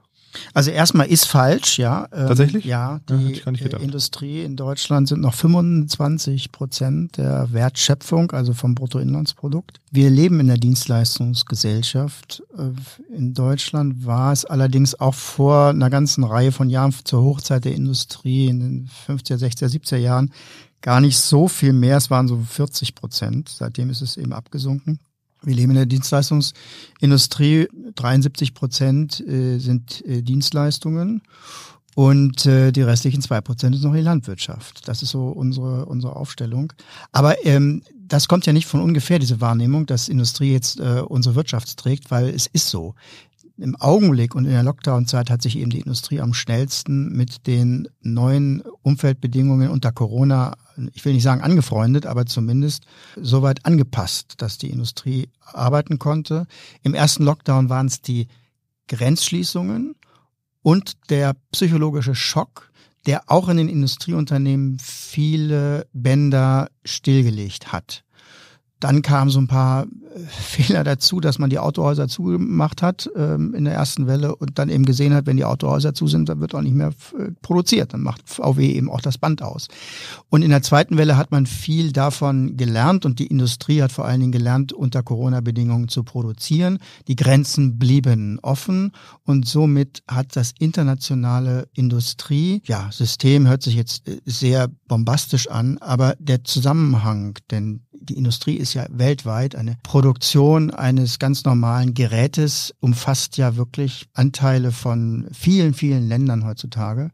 Also 0.55 0.71
erstmal 0.71 1.07
ist 1.07 1.25
falsch, 1.27 1.79
ja. 1.79 2.09
Ähm, 2.13 2.29
Tatsächlich? 2.29 2.65
Ja, 2.65 3.01
die 3.09 3.41
ja, 3.45 3.79
Industrie 3.79 4.43
in 4.43 4.57
Deutschland 4.57 5.09
sind 5.09 5.21
noch 5.21 5.35
25 5.35 6.53
Prozent 6.53 7.17
der 7.17 7.53
Wertschöpfung, 7.53 8.33
also 8.33 8.55
vom 8.55 8.75
Bruttoinlandsprodukt. 8.75 9.81
Wir 9.91 10.11
leben 10.11 10.41
in 10.41 10.49
der 10.49 10.57
Dienstleistungsgesellschaft. 10.57 12.43
Äh, 12.57 13.15
in 13.15 13.35
Deutschland 13.35 14.07
war 14.07 14.33
es 14.33 14.45
allerdings 14.45 14.99
auch 14.99 15.15
vor 15.15 15.69
einer 15.69 15.91
ganzen 15.91 16.25
Reihe 16.25 16.53
von 16.53 16.71
Jahren 16.71 16.95
zur 17.05 17.23
Hochzeit 17.23 17.65
der 17.65 17.75
Industrie 17.75 18.49
in 18.49 18.61
den 18.61 18.91
50er, 19.07 19.37
60er, 19.37 19.69
70er 19.69 19.97
Jahren 19.97 20.33
gar 20.81 21.01
nicht 21.01 21.19
so 21.19 21.49
viel 21.49 21.73
mehr. 21.73 21.97
Es 21.97 22.11
waren 22.11 22.29
so 22.29 22.39
40 22.39 22.95
Prozent. 22.95 23.49
Seitdem 23.49 23.91
ist 23.91 24.01
es 24.01 24.17
eben 24.17 24.33
abgesunken. 24.33 25.01
Wir 25.43 25.55
leben 25.55 25.71
in 25.71 25.77
der 25.77 25.87
Dienstleistungsindustrie. 25.87 27.69
73 27.95 28.55
Prozent 28.55 29.21
äh, 29.21 29.59
sind 29.59 30.05
äh, 30.07 30.23
Dienstleistungen 30.23 31.23
und 31.95 32.47
äh, 32.47 32.71
die 32.71 32.83
restlichen 32.83 33.23
zwei 33.23 33.41
Prozent 33.41 33.75
ist 33.75 33.83
noch 33.83 33.93
die 33.93 34.01
Landwirtschaft. 34.01 34.87
Das 34.87 35.03
ist 35.03 35.11
so 35.11 35.29
unsere, 35.29 35.87
unsere 35.87 36.15
Aufstellung. 36.17 36.73
Aber 37.13 37.45
ähm, 37.45 37.83
das 38.09 38.29
kommt 38.29 38.47
ja 38.47 38.53
nicht 38.53 38.67
von 38.67 38.81
ungefähr, 38.81 39.19
diese 39.19 39.41
Wahrnehmung, 39.41 39.85
dass 39.87 40.09
Industrie 40.09 40.53
jetzt 40.53 40.81
äh, 40.81 41.03
unsere 41.07 41.35
Wirtschaft 41.35 41.77
trägt, 41.77 42.11
weil 42.11 42.29
es 42.29 42.47
ist 42.47 42.69
so 42.69 42.95
im 43.59 43.77
Augenblick 43.77 44.35
und 44.35 44.45
in 44.45 44.53
der 44.53 44.63
Lockdown-Zeit 44.63 45.31
hat 45.31 45.43
sich 45.43 45.59
eben 45.59 45.71
die 45.71 45.81
Industrie 45.81 46.21
am 46.21 46.33
schnellsten 46.33 47.13
mit 47.13 47.47
den 47.47 47.89
neuen 48.01 48.63
Umfeldbedingungen 48.83 49.71
unter 49.71 49.93
Corona, 49.93 50.57
ich 50.93 51.05
will 51.05 51.13
nicht 51.13 51.25
sagen 51.25 51.43
angefreundet, 51.43 52.07
aber 52.07 52.27
zumindest 52.27 52.85
soweit 53.17 53.67
angepasst, 53.67 54.35
dass 54.39 54.59
die 54.59 54.71
Industrie 54.71 55.29
arbeiten 55.41 55.99
konnte. 55.99 56.47
Im 56.83 56.95
ersten 56.95 57.25
Lockdown 57.25 57.69
waren 57.69 57.87
es 57.87 58.01
die 58.01 58.29
Grenzschließungen 58.87 59.97
und 60.63 60.97
der 61.11 61.35
psychologische 61.53 62.15
Schock, 62.15 62.71
der 63.07 63.23
auch 63.27 63.49
in 63.49 63.57
den 63.57 63.69
Industrieunternehmen 63.69 64.79
viele 64.79 65.87
Bänder 65.93 66.69
stillgelegt 66.85 67.73
hat. 67.73 68.05
Dann 68.81 69.03
kamen 69.03 69.31
so 69.31 69.41
ein 69.41 69.49
paar 69.49 69.85
äh, 69.85 70.21
Fehler 70.29 70.85
dazu, 70.85 71.21
dass 71.21 71.39
man 71.39 71.51
die 71.51 71.59
Autohäuser 71.59 72.09
zugemacht 72.09 72.83
hat 72.83 73.11
ähm, 73.17 73.55
in 73.55 73.65
der 73.65 73.75
ersten 73.75 74.07
Welle 74.07 74.37
und 74.37 74.59
dann 74.59 74.69
eben 74.69 74.85
gesehen 74.85 75.15
hat, 75.15 75.27
wenn 75.27 75.37
die 75.37 75.45
Autohäuser 75.45 75.95
zu 75.95 76.07
sind, 76.07 76.29
dann 76.29 76.41
wird 76.41 76.55
auch 76.55 76.63
nicht 76.63 76.75
mehr 76.75 76.93
äh, 77.19 77.31
produziert. 77.43 77.93
Dann 77.93 78.03
macht 78.03 78.23
VW 78.25 78.71
eben 78.71 78.91
auch 78.91 79.01
das 79.01 79.19
Band 79.19 79.43
aus. 79.43 79.69
Und 80.29 80.43
in 80.43 80.51
der 80.51 80.63
zweiten 80.63 80.97
Welle 80.97 81.17
hat 81.17 81.31
man 81.31 81.47
viel 81.47 81.93
davon 81.93 82.57
gelernt 82.57 83.05
und 83.05 83.19
die 83.19 83.27
Industrie 83.27 83.83
hat 83.83 83.93
vor 83.93 84.05
allen 84.05 84.21
Dingen 84.21 84.33
gelernt, 84.33 84.73
unter 84.73 85.03
Corona-Bedingungen 85.03 85.89
zu 85.89 86.05
produzieren. 86.05 86.79
Die 87.07 87.17
Grenzen 87.17 87.79
blieben 87.79 88.39
offen 88.43 88.93
und 89.25 89.47
somit 89.47 90.03
hat 90.09 90.37
das 90.37 90.53
internationale 90.59 91.69
Industrie, 91.75 92.63
ja, 92.65 92.91
System 92.93 93.47
hört 93.47 93.63
sich 93.63 93.75
jetzt 93.75 94.09
äh, 94.09 94.21
sehr 94.25 94.69
bombastisch 94.87 95.49
an, 95.49 95.79
aber 95.79 96.15
der 96.19 96.45
Zusammenhang, 96.45 97.39
denn 97.51 97.81
die 97.93 98.17
Industrie 98.17 98.55
ist 98.55 98.68
ja 98.75 98.87
weltweit 98.91 99.57
eine 99.57 99.77
Produktion 99.83 100.71
eines 100.71 101.19
ganz 101.19 101.45
normalen 101.45 101.95
Gerätes, 101.95 102.75
umfasst 102.81 103.37
ja 103.37 103.57
wirklich 103.57 104.09
Anteile 104.15 104.73
von 104.73 105.29
vielen, 105.33 105.75
vielen 105.75 106.09
Ländern 106.09 106.45
heutzutage. 106.45 107.11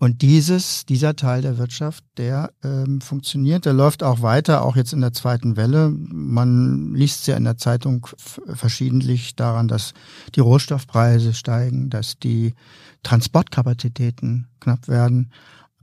Und 0.00 0.22
dieses, 0.22 0.86
dieser 0.86 1.16
Teil 1.16 1.42
der 1.42 1.58
Wirtschaft, 1.58 2.04
der 2.18 2.52
ähm, 2.62 3.00
funktioniert, 3.00 3.64
der 3.64 3.72
läuft 3.72 4.04
auch 4.04 4.22
weiter, 4.22 4.62
auch 4.62 4.76
jetzt 4.76 4.92
in 4.92 5.00
der 5.00 5.12
zweiten 5.12 5.56
Welle. 5.56 5.90
Man 5.90 6.94
liest 6.94 7.26
ja 7.26 7.36
in 7.36 7.42
der 7.42 7.56
Zeitung 7.56 8.06
verschiedentlich 8.46 9.34
daran, 9.34 9.66
dass 9.66 9.94
die 10.36 10.40
Rohstoffpreise 10.40 11.34
steigen, 11.34 11.90
dass 11.90 12.16
die 12.16 12.54
Transportkapazitäten 13.02 14.46
knapp 14.60 14.86
werden. 14.86 15.32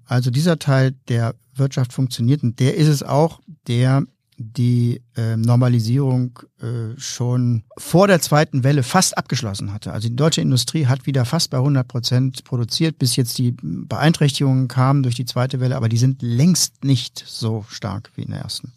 Also 0.05 0.31
dieser 0.31 0.59
Teil 0.59 0.93
der 1.09 1.35
Wirtschaft 1.53 1.91
funktioniert 1.91 2.41
und 2.41 2.59
der 2.61 2.75
ist 2.75 2.87
es 2.87 3.03
auch, 3.03 3.41
der 3.67 4.03
die 4.37 5.01
äh, 5.15 5.37
Normalisierung 5.37 6.39
äh, 6.59 6.97
schon 6.97 7.63
vor 7.77 8.07
der 8.07 8.19
zweiten 8.19 8.63
Welle 8.63 8.83
fast 8.83 9.17
abgeschlossen 9.17 9.73
hatte. 9.73 9.93
Also 9.93 10.09
die 10.09 10.15
deutsche 10.15 10.41
Industrie 10.41 10.87
hat 10.87 11.05
wieder 11.05 11.25
fast 11.25 11.51
bei 11.51 11.57
100 11.57 11.87
Prozent 11.87 12.43
produziert, 12.43 12.99
bis 12.99 13.15
jetzt 13.15 13.37
die 13.37 13.55
Beeinträchtigungen 13.61 14.67
kamen 14.67 15.03
durch 15.03 15.15
die 15.15 15.25
zweite 15.25 15.59
Welle, 15.59 15.75
aber 15.75 15.89
die 15.89 15.97
sind 15.97 16.21
längst 16.21 16.83
nicht 16.83 17.23
so 17.25 17.65
stark 17.69 18.11
wie 18.15 18.23
in 18.23 18.31
der 18.31 18.41
ersten. 18.41 18.73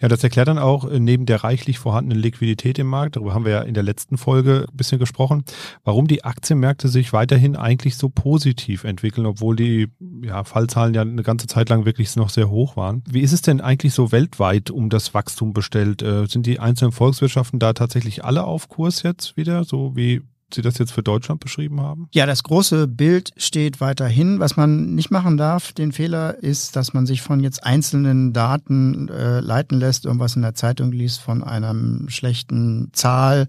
Ja, 0.00 0.08
das 0.08 0.22
erklärt 0.24 0.48
dann 0.48 0.58
auch 0.58 0.84
äh, 0.84 0.98
neben 0.98 1.26
der 1.26 1.44
reichlich 1.44 1.78
vorhandenen 1.78 2.22
Liquidität 2.22 2.78
im 2.78 2.86
Markt, 2.86 3.16
darüber 3.16 3.34
haben 3.34 3.44
wir 3.44 3.52
ja 3.52 3.62
in 3.62 3.74
der 3.74 3.82
letzten 3.82 4.18
Folge 4.18 4.66
ein 4.70 4.76
bisschen 4.76 4.98
gesprochen, 4.98 5.44
warum 5.84 6.06
die 6.06 6.24
Aktienmärkte 6.24 6.88
sich 6.88 7.12
weiterhin 7.12 7.56
eigentlich 7.56 7.96
so 7.96 8.08
positiv 8.08 8.84
entwickeln, 8.84 9.26
obwohl 9.26 9.56
die 9.56 9.88
ja, 10.22 10.44
Fallzahlen 10.44 10.94
ja 10.94 11.02
eine 11.02 11.22
ganze 11.22 11.46
Zeit 11.46 11.68
lang 11.68 11.84
wirklich 11.84 12.14
noch 12.16 12.30
sehr 12.30 12.50
hoch 12.50 12.76
waren. 12.76 13.02
Wie 13.08 13.20
ist 13.20 13.32
es 13.32 13.42
denn 13.42 13.60
eigentlich 13.60 13.94
so 13.94 14.12
weltweit 14.12 14.70
um 14.70 14.90
das 14.90 15.14
Wachstum 15.14 15.52
bestellt? 15.52 16.02
Äh, 16.02 16.26
sind 16.26 16.46
die 16.46 16.60
einzelnen 16.60 16.92
Volkswirtschaften 16.92 17.58
da 17.58 17.72
tatsächlich 17.72 18.24
alle 18.24 18.44
auf 18.44 18.68
Kurs 18.68 19.02
jetzt 19.02 19.36
wieder, 19.36 19.64
so 19.64 19.96
wie 19.96 20.22
Sie 20.54 20.62
das 20.62 20.78
jetzt 20.78 20.92
für 20.92 21.02
Deutschland 21.02 21.40
beschrieben 21.40 21.80
haben? 21.80 22.08
Ja, 22.12 22.26
das 22.26 22.42
große 22.42 22.86
Bild 22.86 23.32
steht 23.36 23.80
weiterhin. 23.80 24.40
Was 24.40 24.56
man 24.56 24.94
nicht 24.94 25.10
machen 25.10 25.36
darf, 25.36 25.72
den 25.72 25.92
Fehler 25.92 26.42
ist, 26.42 26.76
dass 26.76 26.92
man 26.92 27.06
sich 27.06 27.22
von 27.22 27.40
jetzt 27.40 27.64
einzelnen 27.64 28.32
Daten 28.32 29.08
äh, 29.08 29.40
leiten 29.40 29.78
lässt, 29.78 30.04
irgendwas 30.04 30.36
in 30.36 30.42
der 30.42 30.54
Zeitung 30.54 30.92
liest 30.92 31.20
von 31.20 31.42
einer 31.42 31.74
schlechten 32.08 32.90
Zahl 32.92 33.48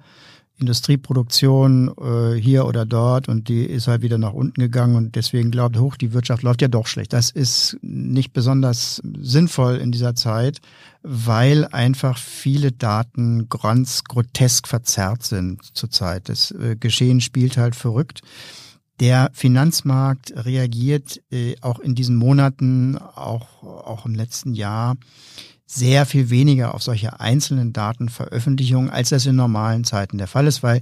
Industrieproduktion 0.62 1.92
äh, 2.00 2.40
hier 2.40 2.66
oder 2.66 2.86
dort 2.86 3.28
und 3.28 3.50
die 3.50 3.66
ist 3.66 3.88
halt 3.88 4.02
wieder 4.02 4.18
nach 4.18 4.34
unten 4.34 4.62
gegangen 4.62 4.96
und 4.96 5.16
deswegen 5.16 5.52
glaubt 5.52 5.78
hoch, 5.78 5.98
die 5.98 6.14
Wirtschaft 6.14 6.44
läuft 6.44 6.62
ja 6.62 6.68
doch 6.68 6.88
schlecht. 6.88 7.14
Das 7.14 7.30
ist 7.30 7.78
nicht 7.82 8.34
besonders 8.34 9.02
sinnvoll 9.20 9.78
in 9.78 9.92
dieser 9.92 10.16
Zeit, 10.16 10.60
weil 11.04 11.66
einfach 11.66 12.18
viele 12.18 12.72
Daten 12.72 13.50
ganz 13.50 14.04
grotesk 14.04 14.68
verzerrt 14.68 15.24
sind 15.24 15.64
zurzeit. 15.76 16.30
Das 16.30 16.52
äh, 16.52 16.76
Geschehen 16.80 17.22
spielt 17.22 17.58
halt 17.58 17.76
verrückt. 17.76 18.22
Der 19.00 19.32
Finanzmarkt 19.34 20.32
reagiert 20.36 21.22
äh, 21.32 21.56
auch 21.62 21.80
in 21.80 21.96
diesen 21.96 22.16
Monaten, 22.16 22.98
auch, 22.98 23.64
auch 23.64 24.06
im 24.06 24.14
letzten 24.14 24.54
Jahr, 24.54 24.96
sehr 25.74 26.06
viel 26.06 26.30
weniger 26.30 26.76
auf 26.76 26.84
solche 26.84 27.22
einzelnen 27.22 27.72
Datenveröffentlichungen, 27.72 28.90
als 28.90 29.10
das 29.10 29.26
in 29.26 29.38
normalen 29.38 29.86
Zeiten 29.86 30.18
der 30.18 30.28
Fall 30.28 30.48
ist, 30.48 30.64
weil 30.64 30.82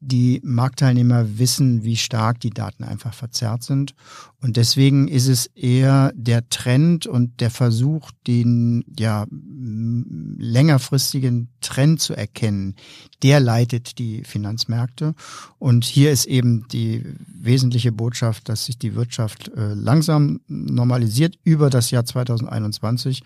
die 0.00 0.42
Marktteilnehmer 0.44 1.38
wissen, 1.38 1.82
wie 1.82 1.96
stark 1.96 2.40
die 2.40 2.50
Daten 2.50 2.84
einfach 2.84 3.14
verzerrt 3.14 3.62
sind. 3.62 3.94
Und 4.42 4.58
deswegen 4.58 5.08
ist 5.08 5.26
es 5.26 5.46
eher 5.46 6.12
der 6.14 6.50
Trend 6.50 7.06
und 7.06 7.40
der 7.40 7.50
Versuch, 7.50 8.10
den 8.26 8.84
ja 8.98 9.24
längerfristigen 9.30 11.48
Trend 11.60 12.00
zu 12.00 12.14
erkennen, 12.14 12.74
der 13.22 13.40
leitet 13.40 13.98
die 13.98 14.22
Finanzmärkte. 14.24 15.14
Und 15.58 15.84
hier 15.84 16.12
ist 16.12 16.26
eben 16.26 16.68
die 16.68 17.02
wesentliche 17.26 17.90
Botschaft, 17.90 18.50
dass 18.50 18.66
sich 18.66 18.78
die 18.78 18.94
Wirtschaft 18.94 19.48
äh, 19.48 19.72
langsam 19.72 20.40
normalisiert 20.46 21.38
über 21.42 21.70
das 21.70 21.90
Jahr 21.90 22.04
2021 22.04 23.22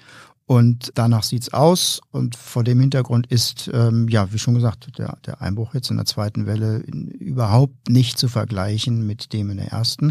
und 0.51 0.91
danach 0.97 1.23
sieht's 1.23 1.53
aus. 1.53 2.01
Und 2.11 2.35
vor 2.35 2.65
dem 2.65 2.81
Hintergrund 2.81 3.29
ist, 3.29 3.71
ähm, 3.73 4.09
ja, 4.09 4.33
wie 4.33 4.39
schon 4.41 4.55
gesagt, 4.55 4.99
der, 4.99 5.17
der 5.25 5.41
Einbruch 5.41 5.75
jetzt 5.75 5.93
in 5.93 5.97
der 5.97 6.07
zweiten 6.07 6.45
Welle 6.45 6.79
überhaupt 6.79 7.89
nicht 7.89 8.19
zu 8.19 8.27
vergleichen 8.27 9.07
mit 9.07 9.33
dem 9.33 9.51
in 9.51 9.59
der 9.59 9.69
ersten, 9.69 10.11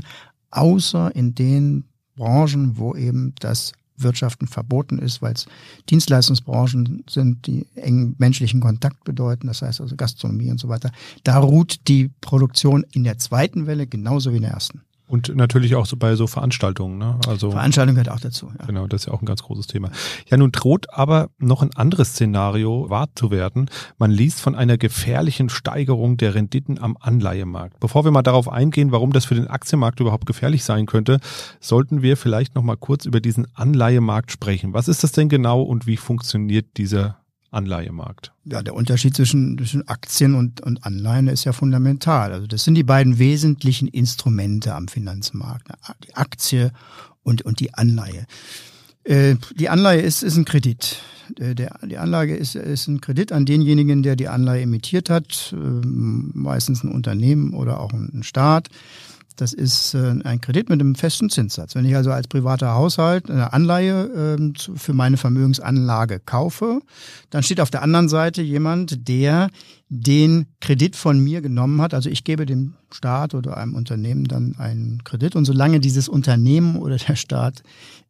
außer 0.49 1.13
in 1.13 1.35
den 1.35 1.89
Branchen, 2.15 2.77
wo 2.77 2.95
eben 2.95 3.33
das 3.41 3.73
Wirtschaften 3.97 4.47
verboten 4.47 4.99
ist, 4.99 5.21
weil 5.21 5.33
es 5.33 5.45
Dienstleistungsbranchen 5.89 7.03
sind, 7.09 7.45
die 7.45 7.67
engen 7.75 8.15
menschlichen 8.17 8.61
Kontakt 8.61 9.03
bedeuten, 9.03 9.47
das 9.47 9.61
heißt 9.61 9.81
also 9.81 9.97
Gastronomie 9.97 10.51
und 10.51 10.57
so 10.61 10.69
weiter. 10.69 10.93
Da 11.25 11.39
ruht 11.39 11.89
die 11.89 12.11
Produktion 12.21 12.85
in 12.93 13.03
der 13.03 13.17
zweiten 13.17 13.67
Welle 13.67 13.87
genauso 13.87 14.31
wie 14.31 14.37
in 14.37 14.43
der 14.43 14.51
ersten. 14.51 14.83
Und 15.09 15.35
natürlich 15.35 15.73
auch 15.73 15.87
so 15.87 15.97
bei 15.97 16.15
so 16.15 16.27
Veranstaltungen. 16.27 16.99
Ne? 16.99 17.19
Also 17.27 17.49
Veranstaltung 17.49 17.95
gehört 17.95 18.09
auch 18.09 18.19
dazu. 18.19 18.51
Ja. 18.59 18.67
Genau, 18.67 18.85
das 18.85 19.01
ist 19.01 19.07
ja 19.07 19.13
auch 19.13 19.23
ein 19.23 19.25
ganz 19.25 19.41
großes 19.41 19.65
Thema. 19.65 19.89
Ja, 20.29 20.37
nun 20.37 20.51
droht 20.51 20.93
aber 20.93 21.31
noch 21.39 21.63
ein 21.63 21.75
anderes 21.75 22.09
Szenario 22.09 22.91
wahr 22.91 23.07
zu 23.15 23.31
werden. 23.31 23.71
Man 23.97 24.11
liest 24.11 24.39
von 24.39 24.53
einer 24.53 24.77
gefährlichen 24.77 25.49
Steigerung 25.49 26.17
der 26.17 26.35
Renditen 26.35 26.79
am 26.79 26.95
Anleihemarkt. 26.99 27.79
Bevor 27.79 28.03
wir 28.03 28.11
mal 28.11 28.21
darauf 28.21 28.47
eingehen, 28.47 28.91
warum 28.91 29.11
das 29.11 29.25
für 29.25 29.33
den 29.33 29.47
Aktienmarkt 29.47 29.99
überhaupt 29.99 30.27
gefährlich 30.27 30.63
sein 30.63 30.85
könnte, 30.85 31.19
sollten 31.59 32.03
wir 32.03 32.15
vielleicht 32.15 32.53
noch 32.53 32.63
mal 32.63 32.77
kurz 32.77 33.05
über 33.05 33.19
diesen 33.19 33.47
Anleihemarkt 33.55 34.31
sprechen. 34.31 34.73
Was 34.75 34.87
ist 34.87 35.03
das 35.03 35.11
denn 35.11 35.27
genau 35.27 35.63
und 35.63 35.87
wie 35.87 35.97
funktioniert 35.97 36.77
dieser 36.77 37.17
Anleihemarkt. 37.51 38.31
Ja, 38.45 38.61
der 38.61 38.75
Unterschied 38.75 39.15
zwischen, 39.15 39.57
zwischen 39.57 39.87
Aktien 39.87 40.35
und, 40.35 40.61
und 40.61 40.83
Anleihen 40.85 41.27
ist 41.27 41.45
ja 41.45 41.53
fundamental. 41.53 42.31
Also 42.31 42.47
das 42.47 42.63
sind 42.63 42.75
die 42.75 42.83
beiden 42.83 43.17
wesentlichen 43.17 43.87
Instrumente 43.87 44.75
am 44.75 44.87
Finanzmarkt. 44.87 45.67
Die 46.05 46.15
Aktie 46.15 46.71
und, 47.23 47.41
und 47.43 47.59
die 47.59 47.73
Anleihe. 47.73 48.25
Äh, 49.03 49.35
die 49.55 49.69
Anleihe 49.69 50.01
ist, 50.01 50.23
ist 50.23 50.37
ein 50.37 50.45
Kredit. 50.45 50.97
Die 51.37 51.97
Anlage 51.97 52.35
ist, 52.35 52.55
ist 52.55 52.87
ein 52.87 53.01
Kredit 53.01 53.31
an 53.31 53.45
denjenigen, 53.45 54.01
der 54.01 54.15
die 54.15 54.27
Anleihe 54.27 54.63
emittiert 54.63 55.11
hat, 55.11 55.53
ähm, 55.53 56.31
meistens 56.33 56.83
ein 56.83 56.91
Unternehmen 56.91 57.53
oder 57.53 57.79
auch 57.79 57.93
ein 57.93 58.23
Staat. 58.23 58.69
Das 59.39 59.53
ist 59.53 59.93
äh, 59.93 60.15
ein 60.23 60.41
Kredit 60.41 60.69
mit 60.69 60.81
einem 60.81 60.95
festen 60.95 61.29
Zinssatz. 61.29 61.73
Wenn 61.73 61.85
ich 61.85 61.95
also 61.95 62.11
als 62.11 62.27
privater 62.27 62.73
Haushalt 62.73 63.31
eine 63.31 63.53
Anleihe 63.53 64.37
äh, 64.37 64.53
für 64.75 64.93
meine 64.93 65.15
Vermögensanlage 65.15 66.19
kaufe, 66.19 66.81
dann 67.29 67.43
steht 67.43 67.61
auf 67.61 67.71
der 67.71 67.81
anderen 67.81 68.09
Seite 68.09 68.41
jemand, 68.41 69.07
der 69.07 69.49
den 69.87 70.47
Kredit 70.59 70.97
von 70.97 71.23
mir 71.23 71.41
genommen 71.41 71.81
hat. 71.81 71.93
Also 71.93 72.09
ich 72.09 72.25
gebe 72.25 72.45
dem 72.45 72.75
Staat 72.91 73.33
oder 73.33 73.55
einem 73.55 73.75
Unternehmen 73.75 74.25
dann 74.25 74.55
einen 74.57 75.05
Kredit. 75.05 75.37
Und 75.37 75.45
solange 75.45 75.79
dieses 75.79 76.09
Unternehmen 76.09 76.75
oder 76.75 76.97
der 76.97 77.15
Staat 77.15 77.63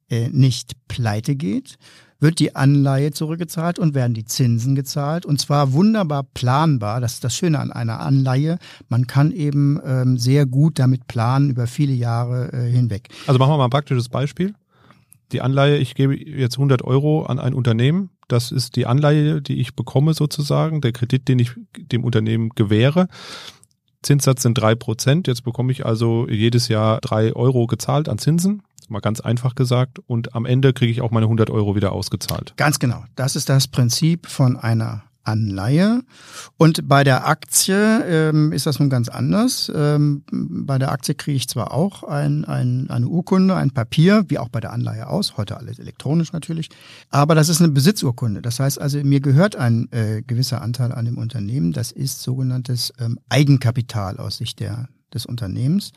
äh, 0.09 0.29
nicht 0.29 0.71
pleite 0.87 1.35
geht, 1.35 1.77
wird 2.19 2.39
die 2.39 2.55
Anleihe 2.55 3.11
zurückgezahlt 3.11 3.79
und 3.79 3.95
werden 3.95 4.13
die 4.13 4.25
Zinsen 4.25 4.75
gezahlt. 4.75 5.25
Und 5.25 5.39
zwar 5.39 5.73
wunderbar 5.73 6.23
planbar. 6.23 7.01
Das 7.01 7.13
ist 7.13 7.23
das 7.23 7.35
Schöne 7.35 7.59
an 7.59 7.71
einer 7.71 7.99
Anleihe. 8.01 8.59
Man 8.89 9.07
kann 9.07 9.31
eben 9.31 9.79
ähm, 9.85 10.17
sehr 10.17 10.45
gut 10.45 10.79
damit 10.79 11.07
planen 11.07 11.49
über 11.49 11.67
viele 11.67 11.93
Jahre 11.93 12.51
äh, 12.51 12.69
hinweg. 12.69 13.07
Also 13.27 13.39
machen 13.39 13.51
wir 13.51 13.57
mal 13.57 13.65
ein 13.65 13.69
praktisches 13.69 14.09
Beispiel. 14.09 14.53
Die 15.31 15.41
Anleihe, 15.41 15.77
ich 15.77 15.95
gebe 15.95 16.15
jetzt 16.15 16.57
100 16.57 16.83
Euro 16.83 17.23
an 17.23 17.39
ein 17.39 17.53
Unternehmen. 17.53 18.09
Das 18.27 18.51
ist 18.51 18.75
die 18.75 18.85
Anleihe, 18.85 19.41
die 19.41 19.59
ich 19.59 19.75
bekomme 19.75 20.13
sozusagen, 20.13 20.81
der 20.81 20.91
Kredit, 20.91 21.27
den 21.27 21.39
ich 21.39 21.51
dem 21.77 22.03
Unternehmen 22.03 22.49
gewähre. 22.49 23.07
Zinssatz 24.01 24.43
sind 24.43 24.55
drei 24.55 24.75
Prozent. 24.75 25.27
Jetzt 25.27 25.43
bekomme 25.43 25.71
ich 25.71 25.85
also 25.85 26.27
jedes 26.29 26.67
Jahr 26.67 26.99
drei 27.01 27.33
Euro 27.33 27.67
gezahlt 27.67 28.09
an 28.09 28.17
Zinsen 28.17 28.63
mal 28.89 28.99
ganz 28.99 29.19
einfach 29.19 29.55
gesagt. 29.55 29.99
Und 30.07 30.35
am 30.35 30.45
Ende 30.45 30.73
kriege 30.73 30.91
ich 30.91 31.01
auch 31.01 31.11
meine 31.11 31.25
100 31.25 31.49
Euro 31.49 31.75
wieder 31.75 31.91
ausgezahlt. 31.91 32.53
Ganz 32.57 32.79
genau. 32.79 33.03
Das 33.15 33.35
ist 33.35 33.49
das 33.49 33.67
Prinzip 33.67 34.27
von 34.27 34.57
einer 34.57 35.03
Anleihe. 35.29 36.01
Und 36.57 36.87
bei 36.87 37.03
der 37.03 37.27
Aktie 37.27 37.75
ähm, 37.75 38.51
ist 38.51 38.65
das 38.65 38.79
nun 38.79 38.89
ganz 38.89 39.09
anders. 39.09 39.71
Ähm, 39.73 40.23
bei 40.31 40.77
der 40.79 40.91
Aktie 40.91 41.13
kriege 41.13 41.37
ich 41.37 41.47
zwar 41.47 41.71
auch 41.71 42.03
ein, 42.03 42.45
ein, 42.45 42.89
eine 42.89 43.07
Urkunde, 43.07 43.55
ein 43.55 43.71
Papier, 43.71 44.25
wie 44.29 44.39
auch 44.39 44.49
bei 44.49 44.59
der 44.59 44.73
Anleihe 44.73 45.07
aus, 45.07 45.37
heute 45.37 45.57
alles 45.57 45.77
elektronisch 45.77 46.33
natürlich, 46.33 46.69
aber 47.09 47.35
das 47.35 47.49
ist 47.49 47.61
eine 47.61 47.71
Besitzurkunde. 47.71 48.41
Das 48.41 48.59
heißt 48.59 48.81
also, 48.81 48.97
mir 49.03 49.19
gehört 49.19 49.55
ein 49.55 49.91
äh, 49.91 50.23
gewisser 50.25 50.61
Anteil 50.61 50.91
an 50.91 51.05
dem 51.05 51.17
Unternehmen. 51.17 51.73
Das 51.73 51.91
ist 51.91 52.21
sogenanntes 52.21 52.93
ähm, 52.99 53.19
Eigenkapital 53.29 54.17
aus 54.17 54.37
Sicht 54.37 54.59
der, 54.59 54.89
des 55.13 55.25
Unternehmens. 55.25 55.91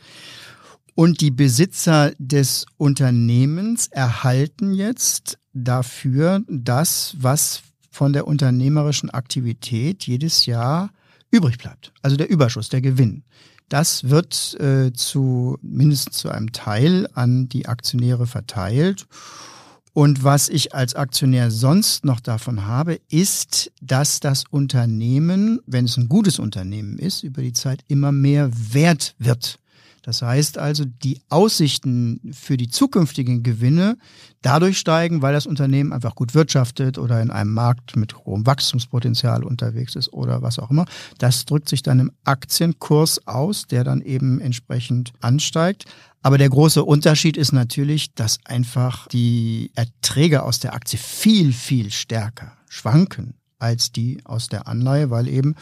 Und 0.94 1.20
die 1.20 1.30
Besitzer 1.30 2.12
des 2.18 2.66
Unternehmens 2.76 3.88
erhalten 3.88 4.74
jetzt 4.74 5.38
dafür 5.52 6.42
das, 6.48 7.16
was 7.18 7.62
von 7.90 8.12
der 8.12 8.26
unternehmerischen 8.26 9.10
Aktivität 9.10 10.04
jedes 10.04 10.46
Jahr 10.46 10.90
übrig 11.30 11.58
bleibt. 11.58 11.92
Also 12.02 12.16
der 12.16 12.30
Überschuss, 12.30 12.68
der 12.68 12.80
Gewinn. 12.80 13.22
Das 13.68 14.10
wird 14.10 14.54
äh, 14.60 14.92
zu 14.92 15.58
mindestens 15.62 16.18
zu 16.18 16.28
einem 16.28 16.52
Teil 16.52 17.08
an 17.14 17.48
die 17.48 17.66
Aktionäre 17.66 18.26
verteilt. 18.26 19.06
Und 19.94 20.24
was 20.24 20.48
ich 20.48 20.74
als 20.74 20.94
Aktionär 20.94 21.50
sonst 21.50 22.04
noch 22.04 22.20
davon 22.20 22.66
habe, 22.66 22.98
ist, 23.10 23.72
dass 23.80 24.20
das 24.20 24.44
Unternehmen, 24.50 25.60
wenn 25.66 25.86
es 25.86 25.96
ein 25.96 26.08
gutes 26.08 26.38
Unternehmen 26.38 26.98
ist, 26.98 27.22
über 27.22 27.42
die 27.42 27.52
Zeit 27.52 27.82
immer 27.88 28.12
mehr 28.12 28.50
wert 28.52 29.14
wird. 29.18 29.58
Das 30.02 30.20
heißt 30.20 30.58
also, 30.58 30.84
die 30.84 31.20
Aussichten 31.28 32.32
für 32.32 32.56
die 32.56 32.68
zukünftigen 32.68 33.42
Gewinne 33.42 33.96
dadurch 34.42 34.78
steigen, 34.78 35.22
weil 35.22 35.32
das 35.32 35.46
Unternehmen 35.46 35.92
einfach 35.92 36.16
gut 36.16 36.34
wirtschaftet 36.34 36.98
oder 36.98 37.22
in 37.22 37.30
einem 37.30 37.52
Markt 37.52 37.96
mit 37.96 38.16
hohem 38.16 38.44
Wachstumspotenzial 38.44 39.44
unterwegs 39.44 39.94
ist 39.94 40.12
oder 40.12 40.42
was 40.42 40.58
auch 40.58 40.70
immer. 40.70 40.86
Das 41.18 41.44
drückt 41.44 41.68
sich 41.68 41.82
dann 41.82 42.00
im 42.00 42.12
Aktienkurs 42.24 43.26
aus, 43.28 43.66
der 43.66 43.84
dann 43.84 44.02
eben 44.02 44.40
entsprechend 44.40 45.12
ansteigt. 45.20 45.84
Aber 46.22 46.38
der 46.38 46.48
große 46.48 46.84
Unterschied 46.84 47.36
ist 47.36 47.52
natürlich, 47.52 48.14
dass 48.14 48.38
einfach 48.44 49.06
die 49.08 49.70
Erträge 49.74 50.42
aus 50.42 50.58
der 50.60 50.74
Aktie 50.74 50.98
viel, 50.98 51.52
viel 51.52 51.90
stärker 51.90 52.52
schwanken 52.68 53.34
als 53.62 53.92
die 53.92 54.18
aus 54.24 54.48
der 54.48 54.66
Anleihe, 54.66 55.10
weil 55.10 55.28
eben 55.28 55.54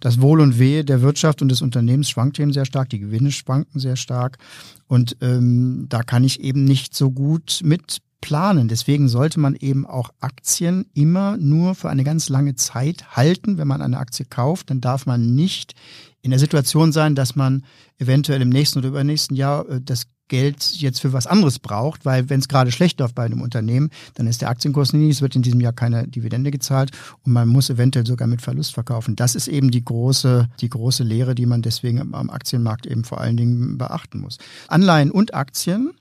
das 0.00 0.20
Wohl 0.20 0.40
und 0.40 0.58
Wehe 0.58 0.84
der 0.84 1.00
Wirtschaft 1.00 1.42
und 1.42 1.48
des 1.48 1.62
Unternehmens 1.62 2.10
schwankt 2.10 2.38
eben 2.38 2.52
sehr 2.52 2.66
stark, 2.66 2.90
die 2.90 3.00
Gewinne 3.00 3.32
schwanken 3.32 3.80
sehr 3.80 3.96
stark. 3.96 4.38
Und 4.86 5.16
ähm, 5.20 5.86
da 5.88 6.02
kann 6.02 6.22
ich 6.22 6.40
eben 6.40 6.64
nicht 6.64 6.94
so 6.94 7.10
gut 7.10 7.60
mit 7.64 8.02
planen. 8.20 8.68
Deswegen 8.68 9.08
sollte 9.08 9.40
man 9.40 9.54
eben 9.54 9.86
auch 9.86 10.10
Aktien 10.20 10.86
immer 10.94 11.36
nur 11.36 11.74
für 11.74 11.90
eine 11.90 12.04
ganz 12.04 12.28
lange 12.28 12.54
Zeit 12.54 13.16
halten. 13.16 13.58
Wenn 13.58 13.68
man 13.68 13.82
eine 13.82 13.98
Aktie 13.98 14.26
kauft, 14.26 14.70
dann 14.70 14.80
darf 14.80 15.06
man 15.06 15.34
nicht 15.34 15.74
in 16.22 16.30
der 16.30 16.40
Situation 16.40 16.92
sein, 16.92 17.14
dass 17.14 17.36
man 17.36 17.64
eventuell 17.98 18.42
im 18.42 18.48
nächsten 18.48 18.80
oder 18.80 18.88
übernächsten 18.88 19.36
Jahr 19.36 19.68
äh, 19.68 19.80
das 19.80 20.06
Geld 20.28 20.72
jetzt 20.76 21.00
für 21.00 21.12
was 21.12 21.28
anderes 21.28 21.60
braucht, 21.60 22.04
weil 22.04 22.28
wenn 22.28 22.40
es 22.40 22.48
gerade 22.48 22.72
schlecht 22.72 22.98
läuft 22.98 23.14
bei 23.14 23.24
einem 23.24 23.40
Unternehmen, 23.40 23.90
dann 24.14 24.26
ist 24.26 24.42
der 24.42 24.48
Aktienkurs 24.48 24.92
niedrig, 24.92 25.12
es 25.12 25.22
wird 25.22 25.36
in 25.36 25.42
diesem 25.42 25.60
Jahr 25.60 25.72
keine 25.72 26.08
Dividende 26.08 26.50
gezahlt 26.50 26.90
und 27.24 27.32
man 27.32 27.48
muss 27.48 27.70
eventuell 27.70 28.06
sogar 28.06 28.26
mit 28.26 28.42
Verlust 28.42 28.74
verkaufen. 28.74 29.14
Das 29.14 29.36
ist 29.36 29.46
eben 29.46 29.70
die 29.70 29.84
große, 29.84 30.48
die 30.60 30.68
große 30.68 31.04
Lehre, 31.04 31.36
die 31.36 31.46
man 31.46 31.62
deswegen 31.62 32.12
am 32.12 32.30
Aktienmarkt 32.30 32.86
eben 32.86 33.04
vor 33.04 33.20
allen 33.20 33.36
Dingen 33.36 33.78
beachten 33.78 34.20
muss. 34.20 34.38
Anleihen 34.66 35.12
und 35.12 35.34
Aktien 35.34 35.92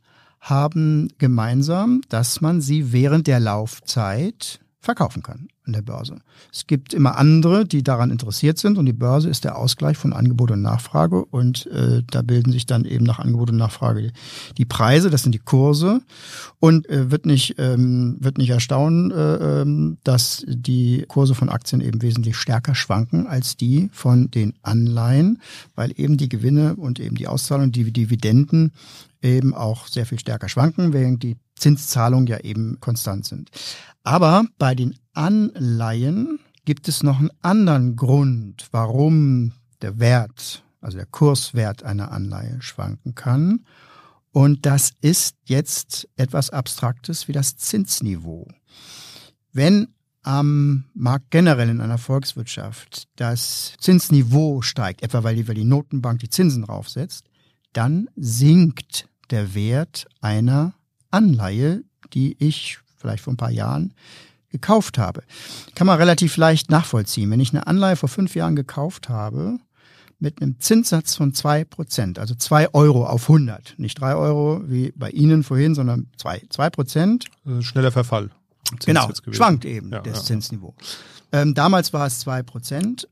haben 0.50 1.10
gemeinsam, 1.18 2.02
dass 2.10 2.40
man 2.40 2.62
sie 2.62 2.94
während 2.94 3.28
der 3.28 3.40
Laufzeit 3.40 4.60
verkaufen 4.80 5.24
kann 5.24 5.48
an 5.66 5.74
der 5.74 5.82
Börse. 5.82 6.20
Es 6.54 6.68
gibt 6.68 6.94
immer 6.94 7.18
andere, 7.18 7.66
die 7.66 7.82
daran 7.82 8.12
interessiert 8.12 8.60
sind 8.60 8.78
und 8.78 8.86
die 8.86 8.94
Börse 8.94 9.30
ist 9.30 9.44
der 9.44 9.58
Ausgleich 9.58 9.98
von 9.98 10.14
Angebot 10.14 10.52
und 10.52 10.62
Nachfrage 10.62 11.26
und 11.26 11.66
äh, 11.68 12.04
da 12.10 12.22
bilden 12.22 12.52
sich 12.52 12.68
dann 12.68 12.86
eben 12.86 13.04
nach 13.04 13.18
Angebot 13.18 13.50
und 13.50 13.58
Nachfrage 13.58 14.12
die 14.60 14.66
Preise, 14.66 15.10
das 15.10 15.24
sind 15.24 15.34
die 15.34 15.40
Kurse 15.40 16.02
und 16.60 16.88
äh, 16.88 17.10
wird 17.10 17.26
nicht 17.26 17.56
ähm, 17.58 18.18
wird 18.20 18.38
nicht 18.38 18.52
erstaunen, 18.52 19.10
äh, 19.10 19.62
ähm, 19.62 19.98
dass 20.04 20.46
die 20.48 21.06
Kurse 21.08 21.34
von 21.34 21.50
Aktien 21.50 21.82
eben 21.82 22.04
wesentlich 22.04 22.38
stärker 22.38 22.76
schwanken 22.76 23.26
als 23.26 23.58
die 23.58 23.90
von 23.92 24.30
den 24.30 24.54
Anleihen, 24.62 25.42
weil 25.74 25.92
eben 26.00 26.18
die 26.18 26.30
Gewinne 26.30 26.76
und 26.76 27.00
eben 27.00 27.16
die 27.16 27.28
Auszahlung, 27.28 27.72
die 27.72 27.92
Dividenden 27.92 28.72
eben 29.26 29.54
auch 29.54 29.88
sehr 29.88 30.06
viel 30.06 30.20
stärker 30.20 30.48
schwanken, 30.48 30.94
während 30.94 31.24
die 31.24 31.38
Zinszahlungen 31.56 32.28
ja 32.28 32.40
eben 32.40 32.80
konstant 32.80 33.26
sind. 33.26 33.50
Aber 34.04 34.46
bei 34.58 34.76
den 34.76 34.98
Anleihen 35.14 36.40
gibt 36.66 36.88
es 36.88 37.04
noch 37.04 37.20
einen 37.20 37.32
anderen 37.42 37.96
Grund, 37.96 38.68
warum 38.72 39.54
der 39.82 40.00
Wert, 40.00 40.64
also 40.82 40.98
der 40.98 41.08
Kurswert 41.08 41.84
einer 41.84 42.12
Anleihe 42.12 42.62
schwanken 42.62 43.16
kann. 43.16 43.66
Und 44.32 44.66
das 44.66 44.92
ist 45.02 45.36
jetzt 45.46 46.08
etwas 46.18 46.50
Abstraktes 46.50 47.28
wie 47.28 47.32
das 47.32 47.56
Zinsniveau. 47.56 48.48
Wenn 49.54 49.88
am 50.24 50.86
Markt 50.94 51.30
generell 51.30 51.70
in 51.70 51.82
einer 51.82 52.00
Volkswirtschaft 52.00 53.08
das 53.16 53.74
Zinsniveau 53.80 54.62
steigt, 54.62 55.04
etwa 55.04 55.24
weil 55.24 55.36
die, 55.36 55.48
weil 55.48 55.56
die 55.56 55.64
Notenbank 55.64 56.20
die 56.20 56.30
Zinsen 56.30 56.64
draufsetzt, 56.64 57.30
dann 57.74 58.10
sinkt 58.16 59.08
der 59.32 59.54
Wert 59.54 60.08
einer 60.22 60.74
Anleihe, 61.12 61.84
die 62.14 62.36
ich 62.40 62.80
vielleicht 62.98 63.24
vor 63.24 63.34
ein 63.34 63.38
paar 63.38 63.52
Jahren 63.52 63.94
gekauft 64.50 64.98
habe. 64.98 65.24
Kann 65.76 65.88
man 65.88 65.98
relativ 65.98 66.38
leicht 66.38 66.72
nachvollziehen. 66.72 67.30
Wenn 67.30 67.40
ich 67.40 67.52
eine 67.52 67.68
Anleihe 67.68 67.96
vor 67.96 68.10
fünf 68.10 68.36
Jahren 68.36 68.56
gekauft 68.56 69.10
habe, 69.10 69.60
mit 70.20 70.42
einem 70.42 70.60
Zinssatz 70.60 71.16
von 71.16 71.34
zwei 71.34 71.66
Prozent, 71.66 72.20
also 72.20 72.36
zwei 72.36 72.74
Euro 72.74 73.06
auf 73.06 73.24
100, 73.24 73.76
nicht 73.78 74.00
drei 74.00 74.16
Euro 74.16 74.62
wie 74.66 74.94
bei 74.96 75.10
Ihnen 75.10 75.44
vorhin, 75.44 75.76
sondern 75.76 76.08
zwei, 76.18 76.42
zwei 76.50 76.70
Prozent. 76.70 77.26
Schneller 77.60 77.92
Verfall. 77.92 78.32
Genau, 78.86 79.10
schwankt 79.32 79.66
eben 79.66 79.92
ja, 79.92 80.00
das 80.00 80.20
ja. 80.20 80.24
Zinsniveau. 80.24 80.74
Ähm, 81.32 81.54
damals 81.54 81.94
war 81.94 82.08
es 82.08 82.20
zwei 82.20 82.44
Prozent 82.44 83.08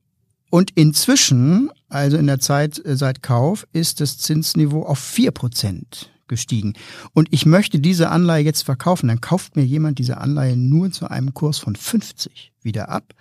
und 0.53 0.69
inzwischen, 0.75 1.71
also 1.89 2.15
in 2.15 2.27
der 2.27 2.39
Zeit 2.39 2.77
äh, 2.85 2.95
seit 2.95 3.23
Kauf, 3.23 3.65
ist 3.73 4.01
das 4.01 4.19
Zinsniveau 4.19 4.83
auf 4.83 4.99
vier 4.99 5.31
Prozent 5.31 6.11
gestiegen. 6.27 6.73
Und 7.13 7.27
ich 7.31 7.47
möchte 7.47 7.79
diese 7.79 8.09
Anleihe 8.09 8.43
jetzt 8.43 8.61
verkaufen, 8.61 9.07
dann 9.07 9.19
kauft 9.19 9.55
mir 9.55 9.65
jemand 9.65 9.97
diese 9.97 10.19
Anleihe 10.19 10.55
nur 10.55 10.91
zu 10.91 11.09
einem 11.09 11.33
Kurs 11.33 11.57
von 11.57 11.75
50 11.75 12.51
wieder 12.61 12.89
ab, 12.89 13.15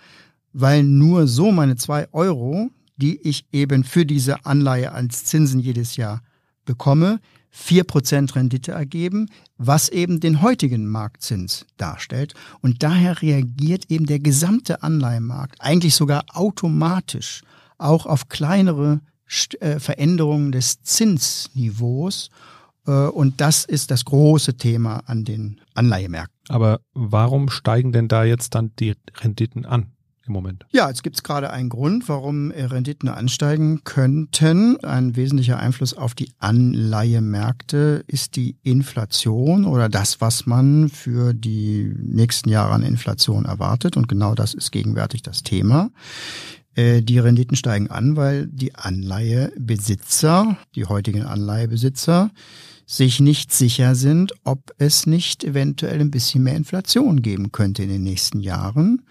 weil 0.51 0.83
nur 0.83 1.25
so 1.25 1.51
meine 1.51 1.75
zwei 1.75 2.07
Euro, 2.11 2.69
die 2.97 3.19
ich 3.27 3.47
eben 3.51 3.83
für 3.83 4.05
diese 4.05 4.45
Anleihe 4.45 4.91
als 4.91 5.25
Zinsen 5.25 5.59
jedes 5.59 5.95
Jahr 5.95 6.21
bekomme, 6.65 7.19
vier 7.55 7.83
Prozent 7.83 8.35
Rendite 8.35 8.71
ergeben, 8.71 9.29
was 9.57 9.87
eben 9.87 10.19
den 10.19 10.41
heutigen 10.41 10.87
Marktzins 10.87 11.67
darstellt. 11.77 12.33
Und 12.61 12.81
daher 12.81 13.21
reagiert 13.21 13.85
eben 13.89 14.07
der 14.07 14.19
gesamte 14.19 14.81
Anleihemarkt 14.81 15.61
eigentlich 15.61 15.95
sogar 15.95 16.25
automatisch 16.33 17.43
auch 17.77 18.07
auf 18.07 18.27
kleinere 18.27 19.01
äh, 19.59 19.79
Veränderungen 19.79 20.51
des 20.51 20.81
Zinsniveaus 20.81 22.31
äh, 22.87 22.91
und 22.91 23.39
das 23.39 23.65
ist 23.65 23.91
das 23.91 24.03
große 24.05 24.57
Thema 24.57 25.03
an 25.05 25.23
den 25.23 25.61
Anleihemärkten. 25.75 26.33
Aber 26.49 26.81
warum 26.93 27.49
steigen 27.49 27.91
denn 27.91 28.07
da 28.07 28.23
jetzt 28.23 28.55
dann 28.55 28.71
die 28.79 28.95
Renditen 29.21 29.65
an? 29.65 29.91
Im 30.25 30.31
Moment. 30.31 30.65
Ja, 30.71 30.87
jetzt 30.87 31.03
gibt 31.03 31.17
es 31.17 31.23
gerade 31.23 31.49
einen 31.49 31.67
Grund, 31.67 32.07
warum 32.07 32.51
Renditen 32.51 33.09
ansteigen 33.09 33.83
könnten. 33.83 34.81
Ein 34.81 35.17
wesentlicher 35.17 35.59
Einfluss 35.59 35.93
auf 35.93 36.15
die 36.15 36.31
Anleihemärkte 36.39 38.05
ist 38.07 38.37
die 38.37 38.55
Inflation 38.63 39.65
oder 39.65 39.89
das, 39.89 40.21
was 40.21 40.45
man 40.45 40.87
für 40.87 41.33
die 41.33 41.93
nächsten 41.99 42.47
Jahre 42.47 42.71
an 42.71 42.83
Inflation 42.83 43.43
erwartet. 43.43 43.97
Und 43.97 44.07
genau 44.07 44.33
das 44.33 44.53
ist 44.53 44.71
gegenwärtig 44.71 45.23
das 45.23 45.43
Thema. 45.43 45.91
Äh, 46.75 47.01
die 47.01 47.19
Renditen 47.19 47.57
steigen 47.57 47.91
an, 47.91 48.15
weil 48.15 48.47
die 48.47 48.75
Anleihebesitzer, 48.75 50.57
die 50.75 50.85
heutigen 50.85 51.23
Anleihebesitzer, 51.23 52.31
sich 52.85 53.19
nicht 53.19 53.51
sicher 53.51 53.95
sind, 53.95 54.33
ob 54.43 54.73
es 54.77 55.05
nicht 55.05 55.43
eventuell 55.43 55.99
ein 55.99 56.11
bisschen 56.11 56.43
mehr 56.43 56.55
Inflation 56.55 57.21
geben 57.21 57.51
könnte 57.51 57.83
in 57.83 57.89
den 57.89 58.03
nächsten 58.03 58.39
Jahren. 58.39 59.01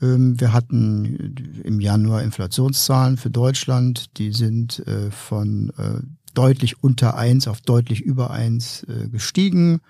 Ähm, 0.00 0.40
wir 0.40 0.52
hatten 0.52 1.34
im 1.64 1.80
Januar 1.80 2.22
Inflationszahlen 2.22 3.16
für 3.16 3.30
Deutschland, 3.30 4.18
die 4.18 4.32
sind 4.32 4.80
äh, 4.86 5.10
von 5.10 5.72
äh, 5.76 6.00
deutlich 6.34 6.82
unter 6.82 7.16
eins 7.16 7.48
auf 7.48 7.60
deutlich 7.60 8.00
über 8.00 8.30
eins 8.30 8.84
äh, 8.84 9.08
gestiegen, 9.08 9.80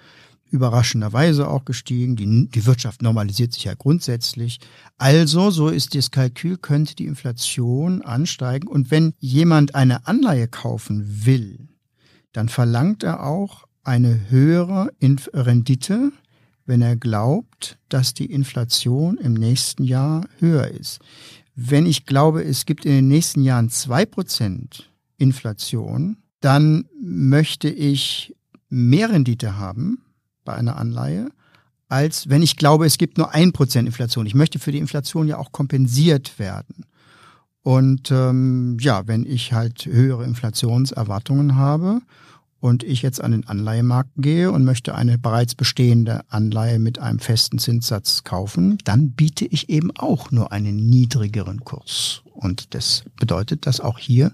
überraschenderweise 0.51 1.49
auch 1.49 1.65
gestiegen. 1.65 2.17
Die, 2.17 2.49
die 2.49 2.67
Wirtschaft 2.67 3.03
normalisiert 3.03 3.53
sich 3.53 3.65
ja 3.65 3.75
grundsätzlich. 3.75 4.59
Also, 4.99 5.51
so 5.51 5.69
ist 5.69 5.95
das 5.95 6.11
Kalkül, 6.11 6.57
könnte 6.57 6.97
die 6.97 7.07
Inflation 7.07 8.03
ansteigen. 8.03 8.67
Und 8.67 8.91
wenn 8.91 9.15
jemand 9.19 9.75
eine 9.75 10.07
Anleihe 10.07 10.49
kaufen 10.49 11.25
will, 11.25 11.69
dann 12.33 12.49
verlangt 12.49 13.03
er 13.03 13.25
auch 13.25 13.67
eine 13.83 14.31
höhere 14.31 14.91
Rendite, 15.33 16.13
wenn 16.71 16.83
er 16.83 16.95
glaubt, 16.95 17.79
dass 17.89 18.15
die 18.15 18.27
Inflation 18.27 19.17
im 19.17 19.35
nächsten 19.35 19.83
Jahr 19.83 20.29
höher 20.39 20.69
ist. 20.69 21.01
Wenn 21.57 21.85
ich 21.85 22.07
glaube, 22.07 22.45
es 22.45 22.65
gibt 22.65 22.85
in 22.85 22.93
den 22.93 23.09
nächsten 23.09 23.43
Jahren 23.43 23.71
zwei 23.71 24.07
Prozent 24.07 24.89
Inflation, 25.17 26.19
dann 26.41 26.85
möchte 27.03 27.69
ich 27.69 28.37
mehr 28.69 29.11
Rendite 29.11 29.59
haben 29.59 29.99
bei 30.45 30.55
einer 30.55 30.77
Anleihe, 30.77 31.33
als 31.89 32.29
wenn 32.29 32.41
ich 32.41 32.57
glaube, 32.57 32.87
es 32.87 32.99
gibt 32.99 33.19
nur 33.19 33.35
ein 33.35 33.51
Prozent 33.51 33.89
Inflation. 33.89 34.25
Ich 34.25 34.37
möchte 34.37 34.61
für 34.61 34.71
die 34.71 34.79
Inflation 34.79 35.27
ja 35.27 35.39
auch 35.39 35.51
kompensiert 35.51 36.39
werden. 36.39 36.87
Und 37.63 38.13
ähm, 38.13 38.77
ja, 38.81 39.09
wenn 39.09 39.27
ich 39.27 39.53
halt 39.53 39.87
höhere 39.87 40.23
Inflationserwartungen 40.23 41.57
habe 41.57 42.01
und 42.61 42.85
ich 42.85 43.03
jetzt 43.03 43.23
an 43.23 43.33
den 43.33 43.47
Anleihemarkt 43.47 44.11
gehe 44.17 44.53
und 44.53 44.65
möchte 44.65 44.95
eine 44.95 45.19
bereits 45.19 45.55
bestehende 45.55 46.21
Anleihe 46.29 46.79
mit 46.79 46.99
einem 46.99 47.19
festen 47.19 47.59
Zinssatz 47.59 48.23
kaufen, 48.25 48.79
dann 48.85 49.13
biete 49.13 49.47
ich 49.47 49.69
eben 49.69 49.91
auch 49.97 50.31
nur 50.31 50.53
einen 50.53 50.77
niedrigeren 50.77 51.65
Kurs. 51.65 52.23
Und 52.35 52.75
das 52.75 53.05
bedeutet, 53.19 53.67
dass 53.67 53.81
auch 53.81 53.99
hier 53.99 54.33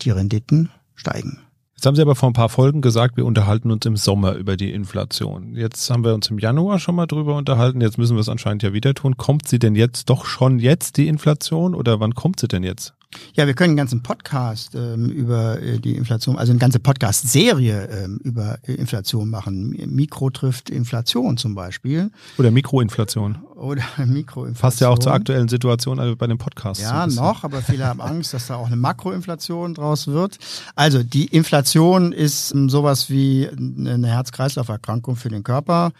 die 0.00 0.10
Renditen 0.10 0.70
steigen. 0.94 1.40
Jetzt 1.78 1.86
haben 1.86 1.94
Sie 1.94 2.02
aber 2.02 2.16
vor 2.16 2.28
ein 2.28 2.32
paar 2.32 2.48
Folgen 2.48 2.80
gesagt, 2.80 3.16
wir 3.16 3.24
unterhalten 3.24 3.70
uns 3.70 3.86
im 3.86 3.96
Sommer 3.96 4.34
über 4.34 4.56
die 4.56 4.72
Inflation. 4.72 5.54
Jetzt 5.54 5.88
haben 5.90 6.02
wir 6.02 6.12
uns 6.12 6.28
im 6.28 6.40
Januar 6.40 6.80
schon 6.80 6.96
mal 6.96 7.06
drüber 7.06 7.36
unterhalten. 7.36 7.80
Jetzt 7.80 7.98
müssen 7.98 8.16
wir 8.16 8.20
es 8.20 8.28
anscheinend 8.28 8.64
ja 8.64 8.72
wieder 8.72 8.94
tun. 8.94 9.16
Kommt 9.16 9.46
sie 9.46 9.60
denn 9.60 9.76
jetzt 9.76 10.10
doch 10.10 10.24
schon 10.24 10.58
jetzt, 10.58 10.96
die 10.96 11.06
Inflation, 11.06 11.76
oder 11.76 12.00
wann 12.00 12.16
kommt 12.16 12.40
sie 12.40 12.48
denn 12.48 12.64
jetzt? 12.64 12.94
Ja, 13.34 13.46
wir 13.46 13.54
können 13.54 13.70
einen 13.70 13.76
ganzen 13.78 14.02
Podcast 14.02 14.74
ähm, 14.74 15.08
über 15.08 15.62
äh, 15.62 15.78
die 15.78 15.96
Inflation, 15.96 16.36
also 16.36 16.52
eine 16.52 16.58
ganze 16.58 16.78
Podcast-Serie 16.78 17.86
ähm, 17.86 18.18
über 18.22 18.58
äh, 18.66 18.74
Inflation 18.74 19.30
machen. 19.30 19.70
Mikro 19.86 20.28
trifft 20.28 20.68
Inflation 20.68 21.38
zum 21.38 21.54
Beispiel. 21.54 22.10
Oder 22.36 22.50
Mikroinflation. 22.50 23.38
Oder 23.54 23.82
Mikroinflation. 23.96 24.60
Passt 24.60 24.80
ja 24.80 24.88
auch 24.90 24.98
zur 24.98 25.12
aktuellen 25.12 25.48
Situation 25.48 25.98
also 26.00 26.16
bei 26.16 26.26
dem 26.26 26.36
Podcast. 26.36 26.82
Ja, 26.82 27.08
so 27.08 27.22
noch, 27.22 27.44
aber 27.44 27.62
viele 27.62 27.86
haben 27.86 28.02
Angst, 28.02 28.34
dass 28.34 28.48
da 28.48 28.56
auch 28.56 28.66
eine 28.66 28.76
Makroinflation 28.76 29.74
draus 29.74 30.08
wird. 30.08 30.38
Also 30.74 31.02
die 31.02 31.26
Inflation 31.26 32.12
ist 32.12 32.52
ähm, 32.52 32.68
sowas 32.68 33.08
wie 33.08 33.48
eine 33.48 34.08
Herz-Kreislauf-Erkrankung 34.08 35.16
für 35.16 35.30
den 35.30 35.42
Körper 35.42 35.92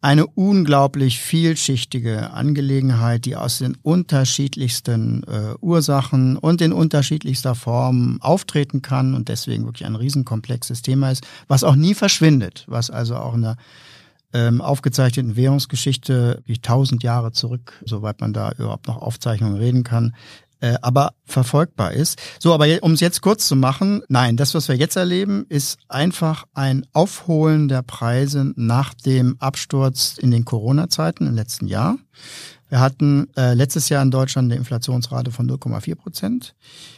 eine 0.00 0.26
unglaublich 0.26 1.18
vielschichtige 1.18 2.30
Angelegenheit, 2.30 3.24
die 3.24 3.34
aus 3.34 3.58
den 3.58 3.76
unterschiedlichsten 3.82 5.24
äh, 5.24 5.54
Ursachen 5.60 6.36
und 6.36 6.60
in 6.60 6.72
unterschiedlichster 6.72 7.54
Form 7.54 8.18
auftreten 8.20 8.80
kann 8.80 9.14
und 9.14 9.28
deswegen 9.28 9.64
wirklich 9.64 9.86
ein 9.86 9.96
riesenkomplexes 9.96 10.82
Thema 10.82 11.10
ist, 11.10 11.26
was 11.48 11.64
auch 11.64 11.74
nie 11.74 11.94
verschwindet, 11.94 12.64
was 12.68 12.90
also 12.90 13.16
auch 13.16 13.34
in 13.34 13.42
der 13.42 13.56
ähm, 14.32 14.60
aufgezeichneten 14.60 15.36
Währungsgeschichte 15.36 16.42
wie 16.44 16.58
tausend 16.58 17.02
Jahre 17.02 17.32
zurück, 17.32 17.72
soweit 17.84 18.20
man 18.20 18.32
da 18.32 18.52
überhaupt 18.52 18.86
noch 18.86 18.98
Aufzeichnungen 18.98 19.56
reden 19.56 19.84
kann, 19.84 20.14
äh, 20.60 20.74
aber 20.82 21.12
verfolgbar 21.24 21.92
ist. 21.92 22.18
So, 22.38 22.54
aber 22.54 22.66
um 22.82 22.92
es 22.92 23.00
jetzt 23.00 23.20
kurz 23.20 23.46
zu 23.46 23.56
machen, 23.56 24.02
nein, 24.08 24.36
das, 24.36 24.54
was 24.54 24.68
wir 24.68 24.76
jetzt 24.76 24.96
erleben, 24.96 25.46
ist 25.48 25.78
einfach 25.88 26.44
ein 26.54 26.86
Aufholen 26.92 27.68
der 27.68 27.82
Preise 27.82 28.52
nach 28.56 28.94
dem 28.94 29.36
Absturz 29.38 30.16
in 30.18 30.30
den 30.30 30.44
Corona-Zeiten 30.44 31.26
im 31.26 31.34
letzten 31.34 31.66
Jahr. 31.66 31.96
Wir 32.68 32.80
hatten 32.80 33.28
äh, 33.34 33.54
letztes 33.54 33.88
Jahr 33.88 34.02
in 34.02 34.10
Deutschland 34.10 34.50
eine 34.50 34.58
Inflationsrate 34.58 35.30
von 35.30 35.48
0,4 35.48 35.94
Prozent. 35.94 36.54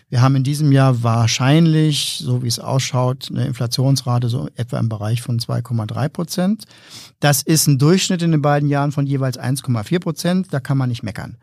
Wir 0.08 0.20
haben 0.20 0.34
in 0.34 0.42
diesem 0.42 0.72
Jahr 0.72 1.04
wahrscheinlich, 1.04 2.18
so 2.20 2.42
wie 2.42 2.48
es 2.48 2.58
ausschaut, 2.58 3.28
eine 3.30 3.46
Inflationsrate 3.46 4.28
so 4.28 4.48
etwa 4.56 4.80
im 4.80 4.88
Bereich 4.88 5.22
von 5.22 5.38
2,3 5.38 6.08
Prozent. 6.08 6.64
Das 7.20 7.42
ist 7.42 7.68
ein 7.68 7.78
Durchschnitt 7.78 8.22
in 8.22 8.32
den 8.32 8.42
beiden 8.42 8.68
Jahren 8.68 8.90
von 8.90 9.06
jeweils 9.06 9.38
1,4 9.38 10.00
Prozent. 10.00 10.48
Da 10.50 10.58
kann 10.58 10.76
man 10.76 10.88
nicht 10.88 11.04
meckern. 11.04 11.36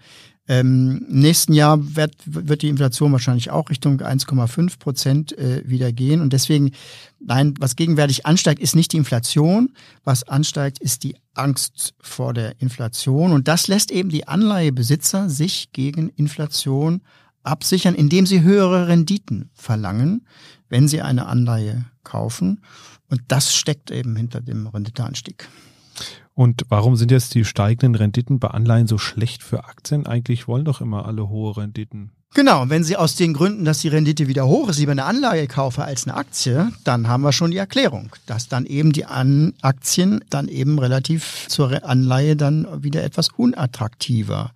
Ähm, 0.49 1.05
nächsten 1.09 1.53
Jahr 1.53 1.95
wird, 1.95 2.15
wird 2.25 2.61
die 2.61 2.69
Inflation 2.69 3.11
wahrscheinlich 3.11 3.49
auch 3.49 3.69
Richtung 3.69 3.99
1,5 3.99 4.79
Prozent 4.79 5.37
äh, 5.37 5.61
wieder 5.65 5.91
gehen. 5.91 6.21
Und 6.21 6.31
deswegen, 6.31 6.71
nein, 7.19 7.53
was 7.59 7.75
gegenwärtig 7.75 8.25
ansteigt, 8.25 8.61
ist 8.61 8.75
nicht 8.75 8.93
die 8.93 8.97
Inflation. 8.97 9.73
Was 10.05 10.23
ansteigt, 10.23 10.79
ist 10.79 11.03
die 11.03 11.17
Angst 11.33 11.95
vor 11.99 12.33
der 12.33 12.61
Inflation. 12.61 13.33
Und 13.33 13.47
das 13.47 13.67
lässt 13.67 13.91
eben 13.91 14.09
die 14.09 14.27
Anleihebesitzer 14.27 15.29
sich 15.29 15.73
gegen 15.73 16.09
Inflation 16.09 17.01
absichern, 17.43 17.95
indem 17.95 18.25
sie 18.25 18.41
höhere 18.41 18.87
Renditen 18.87 19.49
verlangen, 19.53 20.25
wenn 20.69 20.87
sie 20.87 21.01
eine 21.01 21.25
Anleihe 21.27 21.85
kaufen. 22.03 22.61
Und 23.09 23.21
das 23.27 23.53
steckt 23.53 23.91
eben 23.91 24.15
hinter 24.15 24.41
dem 24.41 24.67
Renditeanstieg. 24.67 25.47
Und 26.37 26.65
warum 26.69 26.95
sind 26.95 27.09
jetzt 27.09 27.33
die 27.33 27.45
steigenden 27.45 27.95
Renditen 27.95 28.37
bei 28.37 28.49
Anleihen 28.49 28.85
so 28.85 28.99
schlecht 28.99 29.41
für 29.41 29.63
Aktien? 29.63 30.05
Eigentlich 30.05 30.47
wollen 30.47 30.65
doch 30.65 30.81
immer 30.81 31.07
alle 31.07 31.29
hohe 31.29 31.57
Renditen. 31.57 32.11
Genau, 32.35 32.65
wenn 32.67 32.83
Sie 32.83 32.95
aus 32.95 33.15
den 33.15 33.33
Gründen, 33.33 33.65
dass 33.65 33.79
die 33.79 33.87
Rendite 33.87 34.27
wieder 34.27 34.45
hoch 34.45 34.69
ist, 34.69 34.77
lieber 34.77 34.91
eine 34.91 35.05
Anleihe 35.05 35.47
kaufe 35.47 35.83
als 35.83 36.05
eine 36.05 36.15
Aktie, 36.15 36.71
dann 36.83 37.07
haben 37.07 37.23
wir 37.23 37.31
schon 37.31 37.49
die 37.49 37.57
Erklärung, 37.57 38.15
dass 38.27 38.47
dann 38.49 38.67
eben 38.67 38.91
die 38.91 39.05
An 39.05 39.53
Aktien 39.63 40.23
dann 40.29 40.47
eben 40.47 40.77
relativ 40.77 41.47
zur 41.47 41.83
Anleihe 41.83 42.35
dann 42.35 42.83
wieder 42.83 43.03
etwas 43.03 43.29
unattraktiver 43.29 44.51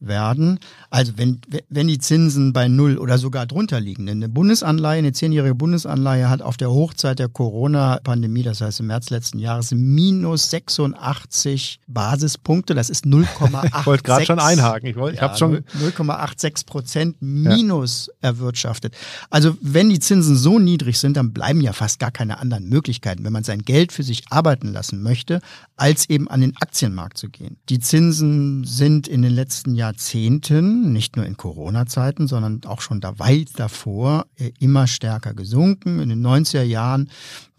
werden. 0.00 0.58
Also 0.90 1.12
wenn, 1.16 1.40
wenn 1.68 1.88
die 1.88 1.98
Zinsen 1.98 2.52
bei 2.52 2.68
Null 2.68 2.98
oder 2.98 3.18
sogar 3.18 3.46
drunter 3.46 3.80
liegen. 3.80 4.06
Denn 4.06 4.18
eine 4.18 4.28
Bundesanleihe, 4.28 4.98
eine 4.98 5.12
zehnjährige 5.12 5.54
Bundesanleihe 5.54 6.28
hat 6.28 6.42
auf 6.42 6.56
der 6.56 6.70
Hochzeit 6.70 7.18
der 7.18 7.28
Corona-Pandemie, 7.28 8.42
das 8.42 8.60
heißt 8.60 8.80
im 8.80 8.88
März 8.88 9.10
letzten 9.10 9.38
Jahres, 9.38 9.72
minus 9.72 10.50
86 10.50 11.80
Basispunkte. 11.86 12.74
Das 12.74 12.90
ist 12.90 13.06
0,86. 13.06 13.64
ich 13.80 13.86
wollte 13.86 14.02
gerade 14.02 14.26
schon 14.26 14.38
einhaken. 14.38 14.88
Ich, 14.88 14.96
wollte, 14.96 15.14
ich 15.14 15.20
ja, 15.20 15.28
habe 15.28 15.38
schon 15.38 15.64
0,86 15.80 16.66
Prozent 16.66 17.16
minus 17.20 18.08
ja. 18.08 18.30
erwirtschaftet. 18.30 18.94
Also 19.30 19.56
wenn 19.62 19.88
die 19.88 20.00
Zinsen 20.00 20.36
so 20.36 20.58
niedrig 20.58 20.98
sind, 20.98 21.16
dann 21.16 21.32
bleiben 21.32 21.60
ja 21.60 21.72
fast 21.72 21.98
gar 21.98 22.10
keine 22.10 22.38
anderen 22.38 22.68
Möglichkeiten, 22.68 23.24
wenn 23.24 23.32
man 23.32 23.44
sein 23.44 23.62
Geld 23.62 23.92
für 23.92 24.02
sich 24.02 24.24
arbeiten 24.30 24.72
lassen 24.72 25.02
möchte, 25.02 25.40
als 25.76 26.08
eben 26.10 26.28
an 26.28 26.42
den 26.42 26.56
Aktienmarkt 26.58 27.16
zu 27.16 27.28
gehen. 27.28 27.56
Die 27.68 27.80
Zinsen 27.80 28.64
sind 28.64 29.08
in 29.08 29.22
den 29.22 29.32
letzten 29.32 29.74
Jahren 29.74 29.85
Jahrzehnten, 29.86 30.92
nicht 30.92 31.16
nur 31.16 31.24
in 31.26 31.36
Corona-Zeiten, 31.36 32.26
sondern 32.26 32.60
auch 32.66 32.80
schon 32.80 33.00
da 33.00 33.18
weit 33.18 33.50
davor, 33.56 34.26
äh, 34.36 34.50
immer 34.58 34.86
stärker 34.86 35.32
gesunken. 35.32 36.00
In 36.00 36.08
den 36.08 36.26
90er 36.26 36.62
Jahren, 36.62 37.08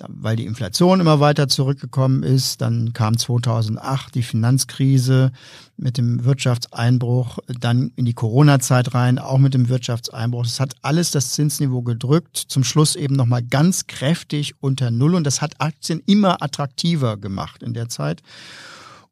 weil 0.08 0.36
die 0.36 0.46
Inflation 0.46 1.00
immer 1.00 1.20
weiter 1.22 1.48
zurückgekommen 1.48 2.24
ist, 2.24 2.62
dann 2.62 2.92
kam 2.92 3.18
2008 3.18 4.14
die 4.16 4.24
Finanzkrise 4.24 5.32
mit 5.78 5.98
dem 5.98 6.26
Wirtschaftseinbruch, 6.26 7.40
dann 7.60 7.92
in 7.96 8.06
die 8.06 8.14
Corona-Zeit 8.14 8.94
rein, 8.94 9.20
auch 9.20 9.38
mit 9.38 9.54
dem 9.54 9.70
Wirtschaftseinbruch. 9.70 10.44
Das 10.44 10.60
hat 10.60 10.76
alles 10.82 11.12
das 11.12 11.32
Zinsniveau 11.32 11.82
gedrückt, 11.82 12.36
zum 12.36 12.64
Schluss 12.64 12.96
eben 12.96 13.16
nochmal 13.16 13.44
ganz 13.44 13.88
kräftig 13.88 14.56
unter 14.60 14.92
Null 14.92 15.16
und 15.16 15.24
das 15.24 15.42
hat 15.42 15.62
Aktien 15.62 16.02
immer 16.06 16.42
attraktiver 16.42 17.16
gemacht 17.16 17.64
in 17.64 17.74
der 17.74 17.88
Zeit. 17.88 18.22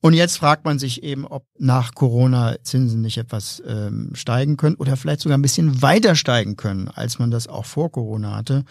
Und 0.06 0.14
jetzt 0.14 0.38
fragt 0.38 0.66
man 0.66 0.78
sich 0.78 1.02
eben, 1.02 1.26
ob 1.26 1.48
nach 1.58 1.96
Corona 1.96 2.58
Zinsen 2.62 3.02
nicht 3.02 3.18
etwas 3.18 3.64
ähm, 3.66 4.12
steigen 4.14 4.56
können 4.56 4.76
oder 4.76 4.98
vielleicht 4.98 5.22
sogar 5.22 5.36
ein 5.36 5.42
bisschen 5.42 5.82
weiter 5.82 6.14
steigen 6.14 6.58
können, 6.58 6.90
als 6.90 7.18
man 7.18 7.32
das 7.32 7.48
auch 7.48 7.66
vor 7.66 7.92
Corona 7.92 8.36
hatte. 8.36 8.66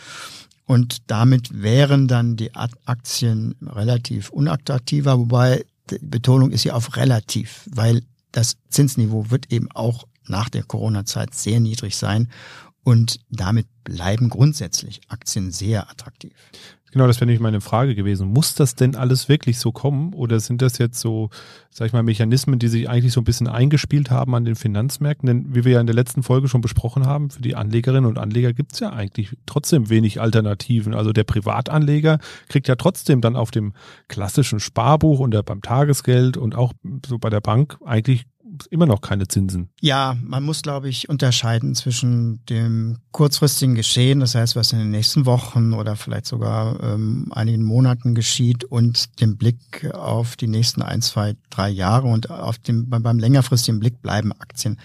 Und 0.64 1.10
damit 1.10 1.60
wären 1.60 2.06
dann 2.06 2.36
die 2.36 2.54
Aktien 2.54 3.56
relativ 3.66 4.30
unattraktiver, 4.30 5.18
wobei 5.18 5.64
die 5.90 5.98
Betonung 6.00 6.52
ist 6.52 6.62
hier 6.62 6.76
auf 6.76 6.96
relativ, 6.96 7.68
weil 7.68 8.02
das 8.30 8.54
Zinsniveau 8.68 9.32
wird 9.32 9.50
eben 9.50 9.68
auch 9.72 10.04
nach 10.28 10.48
der 10.48 10.62
Corona-Zeit 10.62 11.34
sehr 11.34 11.58
niedrig 11.58 11.96
sein 11.96 12.28
und 12.84 13.18
damit 13.28 13.66
bleiben 13.82 14.28
grundsätzlich 14.28 15.00
Aktien 15.08 15.50
sehr 15.50 15.90
attraktiv. 15.90 16.32
Genau, 16.94 17.08
das 17.08 17.16
wäre 17.16 17.26
nämlich 17.26 17.40
meine 17.40 17.60
Frage 17.60 17.96
gewesen. 17.96 18.28
Muss 18.28 18.54
das 18.54 18.76
denn 18.76 18.94
alles 18.94 19.28
wirklich 19.28 19.58
so 19.58 19.72
kommen? 19.72 20.14
Oder 20.14 20.38
sind 20.38 20.62
das 20.62 20.78
jetzt 20.78 21.00
so, 21.00 21.28
sag 21.68 21.88
ich 21.88 21.92
mal, 21.92 22.04
Mechanismen, 22.04 22.60
die 22.60 22.68
sich 22.68 22.88
eigentlich 22.88 23.12
so 23.12 23.20
ein 23.20 23.24
bisschen 23.24 23.48
eingespielt 23.48 24.12
haben 24.12 24.32
an 24.36 24.44
den 24.44 24.54
Finanzmärkten? 24.54 25.26
Denn 25.26 25.56
wie 25.56 25.64
wir 25.64 25.72
ja 25.72 25.80
in 25.80 25.88
der 25.88 25.96
letzten 25.96 26.22
Folge 26.22 26.46
schon 26.46 26.60
besprochen 26.60 27.04
haben, 27.04 27.30
für 27.30 27.42
die 27.42 27.56
Anlegerinnen 27.56 28.08
und 28.08 28.16
Anleger 28.16 28.52
gibt 28.52 28.74
es 28.74 28.78
ja 28.78 28.92
eigentlich 28.92 29.36
trotzdem 29.44 29.90
wenig 29.90 30.20
Alternativen. 30.20 30.94
Also 30.94 31.12
der 31.12 31.24
Privatanleger 31.24 32.20
kriegt 32.48 32.68
ja 32.68 32.76
trotzdem 32.76 33.20
dann 33.20 33.34
auf 33.34 33.50
dem 33.50 33.72
klassischen 34.06 34.60
Sparbuch 34.60 35.18
und 35.18 35.34
beim 35.46 35.62
Tagesgeld 35.62 36.36
und 36.36 36.54
auch 36.54 36.74
so 37.04 37.18
bei 37.18 37.28
der 37.28 37.40
Bank 37.40 37.76
eigentlich 37.84 38.24
immer 38.70 38.86
noch 38.86 39.00
keine 39.00 39.28
Zinsen. 39.28 39.68
Ja, 39.80 40.16
man 40.22 40.42
muss, 40.42 40.62
glaube 40.62 40.88
ich, 40.88 41.08
unterscheiden 41.08 41.74
zwischen 41.74 42.44
dem 42.46 42.98
kurzfristigen 43.12 43.74
Geschehen, 43.74 44.20
das 44.20 44.34
heißt, 44.34 44.56
was 44.56 44.72
in 44.72 44.78
den 44.78 44.90
nächsten 44.90 45.26
Wochen 45.26 45.72
oder 45.72 45.96
vielleicht 45.96 46.26
sogar 46.26 46.82
ähm, 46.82 47.30
einigen 47.30 47.62
Monaten 47.62 48.14
geschieht, 48.14 48.64
und 48.64 49.20
dem 49.20 49.36
Blick 49.36 49.90
auf 49.92 50.36
die 50.36 50.48
nächsten 50.48 50.82
ein, 50.82 51.02
zwei, 51.02 51.36
drei 51.50 51.68
Jahre. 51.68 52.08
Und 52.08 52.30
auf 52.30 52.58
dem, 52.58 52.88
beim 52.88 53.18
längerfristigen 53.18 53.80
Blick 53.80 54.02
bleiben 54.02 54.32
Aktien 54.32 54.78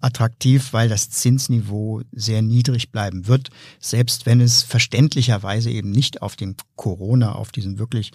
attraktiv, 0.00 0.72
weil 0.72 0.88
das 0.88 1.10
Zinsniveau 1.10 2.02
sehr 2.12 2.42
niedrig 2.42 2.92
bleiben 2.92 3.26
wird, 3.26 3.48
selbst 3.80 4.26
wenn 4.26 4.40
es 4.40 4.62
verständlicherweise 4.62 5.70
eben 5.70 5.90
nicht 5.90 6.22
auf 6.22 6.36
den 6.36 6.56
Corona, 6.76 7.32
auf 7.32 7.52
diesen 7.52 7.78
wirklich 7.78 8.12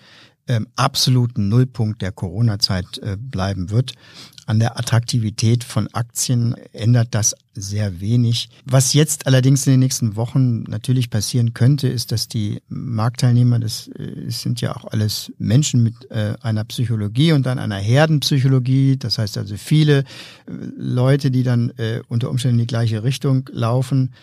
ähm, 0.47 0.67
absoluten 0.75 1.49
Nullpunkt 1.49 2.01
der 2.01 2.11
Corona-Zeit 2.11 2.99
äh, 2.99 3.17
bleiben 3.19 3.69
wird. 3.69 3.93
An 4.49 4.57
der 4.57 4.79
Attraktivität 4.79 5.63
von 5.63 5.87
Aktien 5.93 6.55
ändert 6.73 7.09
das 7.11 7.35
sehr 7.53 8.01
wenig. 8.01 8.49
Was 8.65 8.93
jetzt 8.93 9.27
allerdings 9.27 9.67
in 9.67 9.73
den 9.73 9.79
nächsten 9.79 10.15
Wochen 10.15 10.63
natürlich 10.63 11.11
passieren 11.11 11.53
könnte, 11.53 11.87
ist, 11.87 12.11
dass 12.11 12.27
die 12.27 12.59
Marktteilnehmer, 12.67 13.59
das 13.59 13.89
äh, 13.89 14.27
sind 14.29 14.59
ja 14.59 14.75
auch 14.75 14.85
alles 14.85 15.31
Menschen 15.37 15.83
mit 15.83 16.09
äh, 16.09 16.33
einer 16.41 16.63
Psychologie 16.63 17.33
und 17.33 17.45
dann 17.45 17.59
einer 17.59 17.77
Herdenpsychologie, 17.77 18.97
das 18.97 19.19
heißt 19.19 19.37
also 19.37 19.55
viele 19.55 19.99
äh, 19.99 20.03
Leute, 20.75 21.29
die 21.29 21.43
dann 21.43 21.71
unter 22.07 22.31
Umständen 22.31 22.57
in 22.57 22.63
die 22.63 22.67
gleiche 22.67 23.03
Richtung 23.03 23.47
laufen, 23.53 24.13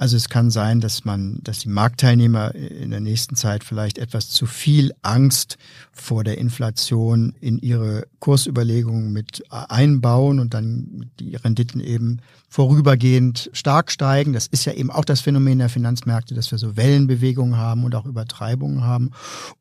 also 0.00 0.16
es 0.16 0.30
kann 0.30 0.50
sein, 0.50 0.80
dass 0.80 1.04
man, 1.04 1.40
dass 1.42 1.58
die 1.58 1.68
Marktteilnehmer 1.68 2.54
in 2.54 2.90
der 2.90 3.00
nächsten 3.00 3.36
Zeit 3.36 3.64
vielleicht 3.64 3.98
etwas 3.98 4.30
zu 4.30 4.46
viel 4.46 4.94
Angst 5.02 5.58
vor 5.92 6.24
der 6.24 6.38
Inflation 6.38 7.34
in 7.42 7.58
ihre 7.58 8.06
Kursüberlegungen 8.18 9.12
mit 9.12 9.44
einbauen 9.50 10.40
und 10.40 10.54
dann 10.54 11.10
die 11.20 11.36
Renditen 11.36 11.82
eben 11.82 12.22
vorübergehend 12.50 13.48
stark 13.52 13.92
steigen. 13.92 14.32
Das 14.32 14.48
ist 14.48 14.64
ja 14.64 14.72
eben 14.72 14.90
auch 14.90 15.04
das 15.04 15.20
Phänomen 15.20 15.60
der 15.60 15.68
Finanzmärkte, 15.68 16.34
dass 16.34 16.50
wir 16.50 16.58
so 16.58 16.76
Wellenbewegungen 16.76 17.56
haben 17.56 17.84
und 17.84 17.94
auch 17.94 18.06
Übertreibungen 18.06 18.82
haben 18.82 19.12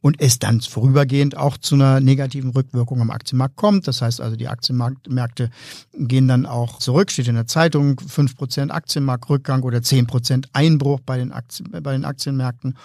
und 0.01 0.19
es 0.19 0.39
dann 0.39 0.59
vorübergehend 0.59 1.37
auch 1.37 1.57
zu 1.57 1.75
einer 1.75 1.99
negativen 1.99 2.49
Rückwirkung 2.49 2.99
am 2.99 3.11
Aktienmarkt 3.11 3.55
kommt. 3.55 3.87
Das 3.87 4.01
heißt 4.01 4.19
also, 4.19 4.35
die 4.35 4.47
Aktienmärkte 4.47 5.51
gehen 5.93 6.27
dann 6.27 6.47
auch 6.47 6.79
zurück, 6.79 7.11
steht 7.11 7.27
in 7.27 7.35
der 7.35 7.45
Zeitung, 7.45 7.99
fünf 7.99 8.35
Prozent 8.35 8.71
Aktienmarktrückgang 8.71 9.61
oder 9.61 9.83
zehn 9.83 10.07
Prozent 10.07 10.49
Einbruch 10.53 10.99
bei 11.05 11.17
den, 11.19 11.31
Aktien, 11.31 11.69
bei 11.71 11.91
den 11.91 12.05
Aktienmärkten 12.05 12.75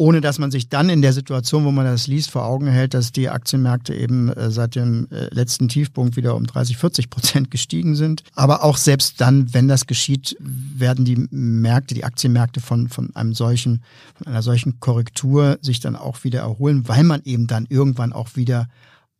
ohne 0.00 0.22
dass 0.22 0.38
man 0.38 0.50
sich 0.50 0.70
dann 0.70 0.88
in 0.88 1.02
der 1.02 1.12
Situation, 1.12 1.66
wo 1.66 1.72
man 1.72 1.84
das 1.84 2.06
liest, 2.06 2.30
vor 2.30 2.46
Augen 2.46 2.66
hält, 2.66 2.94
dass 2.94 3.12
die 3.12 3.28
Aktienmärkte 3.28 3.94
eben 3.94 4.30
äh, 4.30 4.50
seit 4.50 4.74
dem 4.74 5.06
äh, 5.10 5.26
letzten 5.26 5.68
Tiefpunkt 5.68 6.16
wieder 6.16 6.36
um 6.36 6.46
30, 6.46 6.78
40 6.78 7.10
Prozent 7.10 7.50
gestiegen 7.50 7.94
sind. 7.94 8.22
Aber 8.34 8.64
auch 8.64 8.78
selbst 8.78 9.20
dann, 9.20 9.52
wenn 9.52 9.68
das 9.68 9.86
geschieht, 9.86 10.38
werden 10.40 11.04
die 11.04 11.28
Märkte, 11.30 11.94
die 11.94 12.04
Aktienmärkte 12.04 12.60
von, 12.60 12.88
von 12.88 13.14
einem 13.14 13.34
solchen, 13.34 13.82
von 14.14 14.28
einer 14.28 14.40
solchen 14.40 14.80
Korrektur 14.80 15.58
sich 15.60 15.80
dann 15.80 15.96
auch 15.96 16.24
wieder 16.24 16.40
erholen, 16.40 16.88
weil 16.88 17.04
man 17.04 17.20
eben 17.24 17.46
dann 17.46 17.66
irgendwann 17.68 18.14
auch 18.14 18.36
wieder 18.36 18.68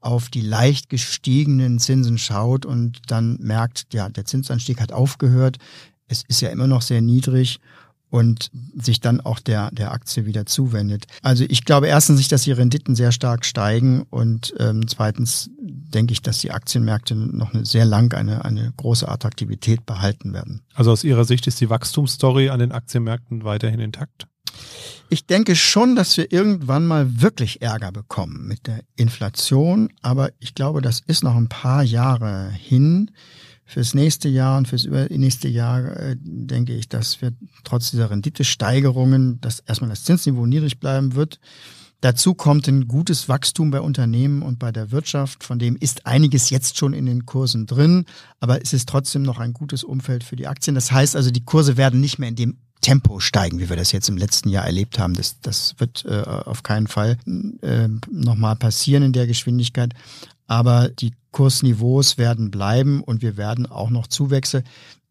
auf 0.01 0.31
die 0.31 0.41
leicht 0.41 0.89
gestiegenen 0.89 1.79
Zinsen 1.79 2.17
schaut 2.17 2.65
und 2.65 3.01
dann 3.07 3.37
merkt, 3.43 3.93
ja, 3.93 4.09
der 4.09 4.25
Zinsanstieg 4.25 4.81
hat 4.81 4.93
aufgehört. 4.93 5.59
Es 6.09 6.25
ist 6.27 6.41
ja 6.41 6.49
immer 6.49 6.67
noch 6.67 6.81
sehr 6.81 7.03
niedrig 7.03 7.61
und 8.11 8.51
sich 8.75 9.01
dann 9.01 9.21
auch 9.21 9.41
der, 9.41 9.71
der 9.71 9.93
Aktie 9.93 10.27
wieder 10.27 10.47
zuwendet. 10.47 11.07
Also 11.23 11.45
ich 11.49 11.65
glaube 11.65 11.87
erstens 11.87 12.19
nicht, 12.19 12.33
dass 12.33 12.43
die 12.43 12.53
Renditen 12.53 12.95
sehr 12.95 13.13
stark 13.13 13.45
steigen 13.45 14.03
und 14.11 14.53
ähm, 14.59 14.87
zweitens 14.89 15.51
denke 15.59 16.13
ich, 16.13 16.23
dass 16.23 16.39
die 16.39 16.51
Aktienmärkte 16.51 17.15
noch 17.15 17.55
eine, 17.55 17.65
sehr 17.65 17.85
lang 17.85 18.13
eine, 18.15 18.45
eine 18.45 18.73
große 18.77 19.09
Attraktivität 19.09 19.87
behalten 19.87 20.33
werden. 20.33 20.63
Also 20.75 20.93
aus 20.93 21.05
Ihrer 21.05 21.25
Sicht 21.25 21.47
ist 21.47 21.61
die 21.61 21.71
Wachstumsstory 21.71 22.51
an 22.51 22.61
den 22.61 22.73
Aktienmärkten 22.73 23.45
weiterhin 23.45 23.81
intakt? 23.81 24.27
Ich 25.09 25.27
denke 25.27 25.57
schon, 25.57 25.97
dass 25.97 26.17
wir 26.17 26.33
irgendwann 26.33 26.87
mal 26.87 27.21
wirklich 27.21 27.63
Ärger 27.63 27.91
bekommen 27.91 28.47
mit 28.47 28.67
der 28.67 28.83
Inflation, 28.97 29.93
aber 30.03 30.31
ich 30.39 30.55
glaube, 30.55 30.83
das 30.83 31.01
ist 31.01 31.25
noch 31.25 31.35
ein 31.35 31.49
paar 31.49 31.83
Jahre 31.83 32.51
hin. 32.51 33.11
Fürs 33.71 33.95
nächste 33.95 34.29
Jahr 34.29 34.59
und 34.59 34.67
fürs 34.67 34.85
übernächste 34.85 35.47
Jahr 35.47 35.97
äh, 35.97 36.17
denke 36.19 36.75
ich, 36.75 36.89
dass 36.89 37.23
wir 37.23 37.31
trotz 37.63 37.93
dieser 37.93 38.11
Renditesteigerungen, 38.11 39.41
dass 39.41 39.61
erstmal 39.61 39.91
das 39.91 40.03
Zinsniveau 40.03 40.45
niedrig 40.45 40.81
bleiben 40.81 41.15
wird. 41.15 41.39
Dazu 42.01 42.35
kommt 42.35 42.67
ein 42.67 42.89
gutes 42.89 43.29
Wachstum 43.29 43.71
bei 43.71 43.81
Unternehmen 43.81 44.43
und 44.43 44.59
bei 44.59 44.73
der 44.73 44.91
Wirtschaft, 44.91 45.45
von 45.45 45.61
dem 45.61 45.77
ist 45.77 46.05
einiges 46.05 46.51
jetzt 46.51 46.79
schon 46.79 46.93
in 46.93 47.07
den 47.07 47.27
Kursen 47.27 47.67
drin, 47.67 48.07
aber 48.41 48.61
es 48.61 48.73
ist 48.73 48.89
trotzdem 48.89 49.23
noch 49.23 49.39
ein 49.39 49.53
gutes 49.53 49.85
Umfeld 49.85 50.25
für 50.25 50.35
die 50.35 50.49
Aktien. 50.49 50.75
Das 50.75 50.91
heißt 50.91 51.15
also, 51.15 51.31
die 51.31 51.45
Kurse 51.45 51.77
werden 51.77 52.01
nicht 52.01 52.19
mehr 52.19 52.31
in 52.31 52.35
dem 52.35 52.57
Tempo 52.81 53.21
steigen, 53.21 53.61
wie 53.61 53.69
wir 53.69 53.77
das 53.77 53.93
jetzt 53.93 54.09
im 54.09 54.17
letzten 54.17 54.49
Jahr 54.49 54.67
erlebt 54.67 54.99
haben. 54.99 55.15
Das, 55.15 55.39
das 55.43 55.77
wird 55.79 56.05
äh, 56.07 56.23
auf 56.23 56.65
keinen 56.65 56.89
Fall 56.89 57.19
äh, 57.63 57.87
nochmal 58.11 58.57
passieren 58.57 59.05
in 59.05 59.13
der 59.13 59.29
Geschwindigkeit. 59.29 59.95
Aber 60.49 60.89
die 60.89 61.13
Kursniveaus 61.33 62.19
werden 62.19 62.51
bleiben 62.51 63.03
und 63.03 63.23
wir 63.23 63.37
werden 63.37 63.67
auch 63.67 63.91
noch 63.91 64.07
Zuwächse, 64.07 64.65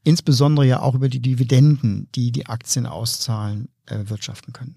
insbesondere 0.04 0.66
ja 0.66 0.82
auch 0.82 0.96
über 0.96 1.10
die 1.10 1.22
Dividenden, 1.22 2.08
die 2.16 2.32
die 2.32 2.48
Aktien 2.48 2.86
auszahlen, 2.86 3.70
äh, 3.86 3.98
wirtschaften 4.06 4.54
können. 4.54 4.76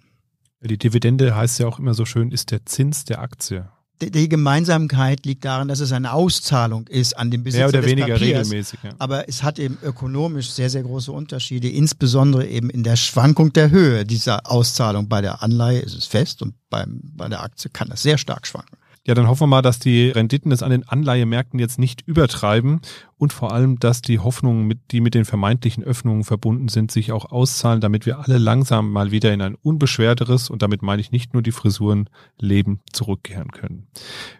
Die 0.61 0.79
Dividende 0.79 1.35
heißt 1.35 1.59
ja 1.59 1.67
auch 1.67 1.79
immer 1.79 1.95
so 1.95 2.05
schön, 2.05 2.31
ist 2.31 2.53
der 2.53 2.65
Zins 2.67 3.05
der 3.05 3.21
Aktie 3.21 3.69
die 4.11 4.29
Gemeinsamkeit 4.29 5.25
liegt 5.27 5.45
darin, 5.45 5.69
dass 5.69 5.81
es 5.81 5.93
eine 5.93 6.13
Auszahlung 6.13 6.87
ist 6.89 7.17
an 7.17 7.31
den 7.31 7.45
Besitzer 7.45 7.69
Mehr 7.69 7.69
oder 7.69 7.85
weniger 7.85 8.15
Papiers. 8.15 8.47
regelmäßig. 8.47 8.81
Ja. 8.83 8.91
Aber 8.99 9.29
es 9.29 9.43
hat 9.43 9.59
eben 9.59 9.79
ökonomisch 9.83 10.51
sehr, 10.51 10.71
sehr 10.71 10.83
große 10.83 11.13
Unterschiede, 11.13 11.69
insbesondere 11.69 12.47
eben 12.47 12.71
in 12.71 12.83
der 12.83 12.97
Schwankung 12.97 13.53
der 13.53 13.71
Höhe 13.71 14.05
dieser 14.05 14.51
Auszahlung. 14.51 15.09
Bei 15.09 15.21
der 15.21 15.43
Anleihe 15.43 15.81
ist 15.81 15.95
es 15.95 16.07
fest 16.07 16.43
und 16.43 16.55
beim, 16.71 17.01
bei 17.03 17.29
der 17.29 17.43
Aktie 17.43 17.71
kann 17.71 17.89
das 17.89 18.03
sehr 18.03 18.19
stark 18.19 18.47
schwanken. 18.47 18.77
Ja, 19.05 19.15
dann 19.15 19.27
hoffen 19.27 19.43
wir 19.43 19.47
mal, 19.49 19.63
dass 19.63 19.81
die 19.81 20.11
Renditen 20.11 20.53
es 20.53 20.63
an 20.63 20.71
den 20.71 20.89
Anleihemärkten 20.89 21.59
jetzt 21.59 21.79
nicht 21.79 22.03
übertreiben 22.07 22.81
und 23.19 23.33
vor 23.33 23.53
allem, 23.53 23.81
dass 23.81 24.01
die 24.01 24.21
Hoffnungen, 24.21 24.67
mit, 24.67 24.79
die 24.93 25.01
mit 25.01 25.15
den 25.15 25.25
vermeintlichen 25.25 25.83
Öffnungen 25.83 26.23
verbunden 26.23 26.69
sind, 26.69 26.93
sich 26.93 27.11
auch 27.11 27.33
auszahlen, 27.33 27.81
damit 27.81 28.07
wir 28.07 28.21
alle 28.21 28.39
langsam 28.39 28.93
mal 28.93 29.11
wieder 29.11 29.33
in 29.33 29.43
ein 29.43 29.57
unbeschwerteres, 29.57 30.51
und 30.51 30.63
damit 30.63 30.83
meine 30.83 31.01
ich 31.01 31.11
nicht 31.11 31.33
nur 31.33 31.43
die 31.43 31.51
Frisuren, 31.51 32.09
Leben 32.39 32.81
zurückkehren 32.93 33.51
können. 33.51 33.89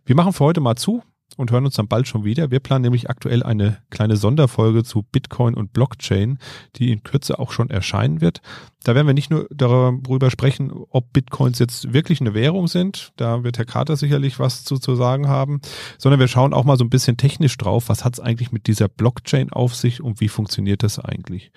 Wir 0.05 0.15
machen 0.15 0.33
für 0.33 0.45
heute 0.45 0.61
mal 0.61 0.77
zu 0.77 1.03
und 1.35 1.51
hören 1.51 1.65
uns 1.65 1.75
dann 1.75 1.89
bald 1.89 2.09
schon 2.09 2.25
wieder. 2.25 2.51
Wir 2.51 2.61
planen 2.61 2.83
nämlich 2.83 3.11
aktuell 3.11 3.43
eine 3.43 3.79
kleine 3.91 4.17
Sonderfolge 4.17 4.85
zu 4.85 5.03
Bitcoin 5.03 5.55
und 5.55 5.73
Blockchain, 5.73 6.39
die 6.77 6.93
in 6.93 7.03
Kürze 7.03 7.39
auch 7.39 7.53
schon 7.53 7.71
erscheinen 7.71 8.21
wird. 8.21 8.41
Da 8.85 8.95
werden 8.95 9.07
wir 9.07 9.15
nicht 9.15 9.31
nur 9.31 9.47
darüber 9.51 10.31
sprechen, 10.31 10.73
ob 10.91 11.13
Bitcoins 11.13 11.59
jetzt 11.59 11.93
wirklich 11.93 12.21
eine 12.21 12.35
Währung 12.35 12.67
sind, 12.67 13.13
da 13.17 13.45
wird 13.45 13.59
Herr 13.59 13.65
Carter 13.65 13.97
sicherlich 13.97 14.39
was 14.39 14.65
zu, 14.65 14.77
zu 14.77 14.97
sagen 14.97 15.29
haben, 15.29 15.61
sondern 15.99 16.19
wir 16.19 16.29
schauen 16.29 16.53
auch 16.53 16.65
mal 16.65 16.77
so 16.77 16.85
ein 16.85 16.91
bisschen 16.91 17.17
technisch 17.17 17.57
drauf, 17.57 17.89
was 17.89 18.05
hat 18.05 18.15
es 18.15 18.21
eigentlich 18.21 18.51
mit 18.51 18.67
dieser 18.67 18.89
Blockchain 18.89 19.53
auf 19.53 19.75
sich 19.75 20.03
und 20.03 20.21
wie 20.21 20.29
funktioniert 20.29 20.83
das 20.83 20.99
eigentlich. 20.99 21.53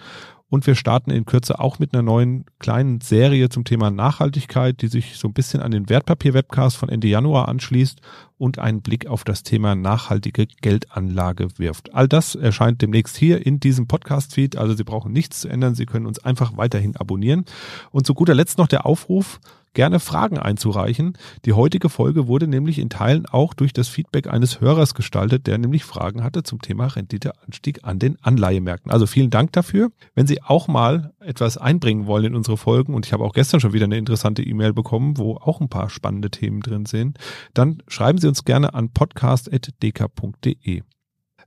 Und 0.55 0.65
wir 0.67 0.75
starten 0.75 1.11
in 1.11 1.25
Kürze 1.25 1.59
auch 1.59 1.79
mit 1.79 1.93
einer 1.93 2.01
neuen 2.01 2.45
kleinen 2.59 3.01
Serie 3.01 3.49
zum 3.49 3.65
Thema 3.65 3.91
Nachhaltigkeit, 3.91 4.81
die 4.81 4.87
sich 4.87 5.17
so 5.17 5.27
ein 5.27 5.33
bisschen 5.33 5.61
an 5.61 5.71
den 5.71 5.89
Wertpapier-Webcast 5.89 6.77
von 6.77 6.87
Ende 6.87 7.09
Januar 7.09 7.49
anschließt 7.49 7.99
und 8.37 8.57
einen 8.57 8.81
Blick 8.81 9.05
auf 9.07 9.25
das 9.25 9.43
Thema 9.43 9.75
nachhaltige 9.75 10.47
Geldanlage 10.61 11.49
wirft. 11.57 11.93
All 11.93 12.07
das 12.07 12.35
erscheint 12.35 12.81
demnächst 12.81 13.17
hier 13.17 13.45
in 13.45 13.59
diesem 13.59 13.87
Podcast-Feed. 13.87 14.55
Also 14.55 14.75
Sie 14.75 14.85
brauchen 14.85 15.11
nichts 15.11 15.41
zu 15.41 15.49
ändern. 15.49 15.75
Sie 15.75 15.85
können 15.85 16.05
uns 16.05 16.19
einfach 16.19 16.55
weiterhin 16.55 16.95
abonnieren. 16.95 17.43
Und 17.91 18.07
zu 18.07 18.13
guter 18.13 18.33
Letzt 18.33 18.57
noch 18.57 18.67
der 18.67 18.85
Aufruf, 18.85 19.41
gerne 19.75 19.99
Fragen 19.99 20.39
einzureichen. 20.39 21.15
Die 21.45 21.53
heutige 21.53 21.89
Folge 21.89 22.27
wurde 22.27 22.47
nämlich 22.47 22.79
in 22.79 22.89
Teilen 22.89 23.27
auch 23.27 23.53
durch 23.53 23.73
das 23.73 23.87
Feedback 23.87 24.27
eines 24.27 24.59
Hörers 24.59 24.95
gestaltet, 24.95 25.45
der 25.45 25.59
nämlich 25.59 25.83
Fragen 25.83 26.23
hatte 26.23 26.41
zum 26.41 26.61
Thema 26.61 26.87
Renditeanstieg 26.87 27.81
an 27.83 27.99
den 27.99 28.17
Anleihemärkten. 28.23 28.91
Also 28.91 29.05
vielen 29.05 29.29
Dank 29.29 29.51
dafür. 29.51 29.91
Wenn 30.15 30.25
Sie 30.25 30.41
auch 30.41 30.67
mal 30.67 31.13
etwas 31.19 31.57
einbringen 31.57 32.07
wollen 32.07 32.25
in 32.25 32.35
unsere 32.35 32.57
Folgen, 32.57 32.95
und 32.95 33.05
ich 33.05 33.13
habe 33.13 33.23
auch 33.23 33.33
gestern 33.33 33.59
schon 33.59 33.73
wieder 33.73 33.85
eine 33.85 33.97
interessante 33.97 34.41
E-Mail 34.41 34.73
bekommen, 34.73 35.17
wo 35.17 35.35
auch 35.35 35.61
ein 35.61 35.69
paar 35.69 35.91
spannende 35.91 36.31
Themen 36.31 36.61
drin 36.61 36.85
sind, 36.85 37.19
dann 37.53 37.83
schreiben 37.87 38.17
Sie 38.17 38.27
uns 38.27 38.45
gerne 38.45 38.73
an 38.73 38.89
podcast.dk.de. 38.89 40.81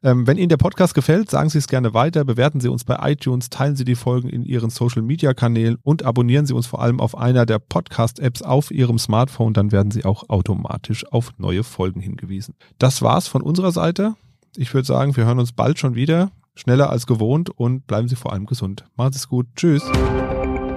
Ähm, 0.02 0.26
wenn 0.26 0.38
Ihnen 0.38 0.48
der 0.48 0.56
Podcast 0.56 0.94
gefällt, 0.94 1.30
sagen 1.30 1.48
Sie 1.50 1.58
es 1.58 1.66
gerne 1.66 1.94
weiter, 1.94 2.24
bewerten 2.24 2.61
Sie 2.61 2.68
uns 2.68 2.84
bei 2.84 2.98
iTunes, 3.11 3.50
teilen 3.50 3.76
Sie 3.76 3.84
die 3.84 3.96
Folgen 3.96 4.28
in 4.28 4.44
Ihren 4.44 4.70
Social 4.70 5.02
Media 5.02 5.34
Kanälen 5.34 5.76
und 5.82 6.04
abonnieren 6.04 6.46
Sie 6.46 6.54
uns 6.54 6.66
vor 6.66 6.80
allem 6.80 7.00
auf 7.00 7.16
einer 7.16 7.46
der 7.46 7.58
Podcast-Apps 7.58 8.42
auf 8.42 8.70
Ihrem 8.70 8.98
Smartphone, 8.98 9.54
dann 9.54 9.72
werden 9.72 9.90
Sie 9.90 10.04
auch 10.04 10.28
automatisch 10.28 11.04
auf 11.11 11.32
neue 11.38 11.64
Folgen 11.64 12.00
hingewiesen. 12.00 12.54
Das 12.78 13.02
war's 13.02 13.26
von 13.26 13.42
unserer 13.42 13.72
Seite. 13.72 14.14
Ich 14.56 14.72
würde 14.72 14.87
sagen, 14.87 15.16
wir 15.16 15.26
hören 15.26 15.40
uns 15.40 15.52
bald 15.52 15.78
schon 15.78 15.94
wieder, 15.94 16.30
schneller 16.54 16.90
als 16.90 17.06
gewohnt 17.06 17.50
und 17.50 17.87
bleiben 17.87 18.08
Sie 18.08 18.16
vor 18.16 18.32
allem 18.32 18.46
gesund. 18.46 18.84
Machen 18.96 19.12
Sie 19.12 19.18
es 19.18 19.28
gut. 19.28 19.46
Tschüss. 19.56 19.84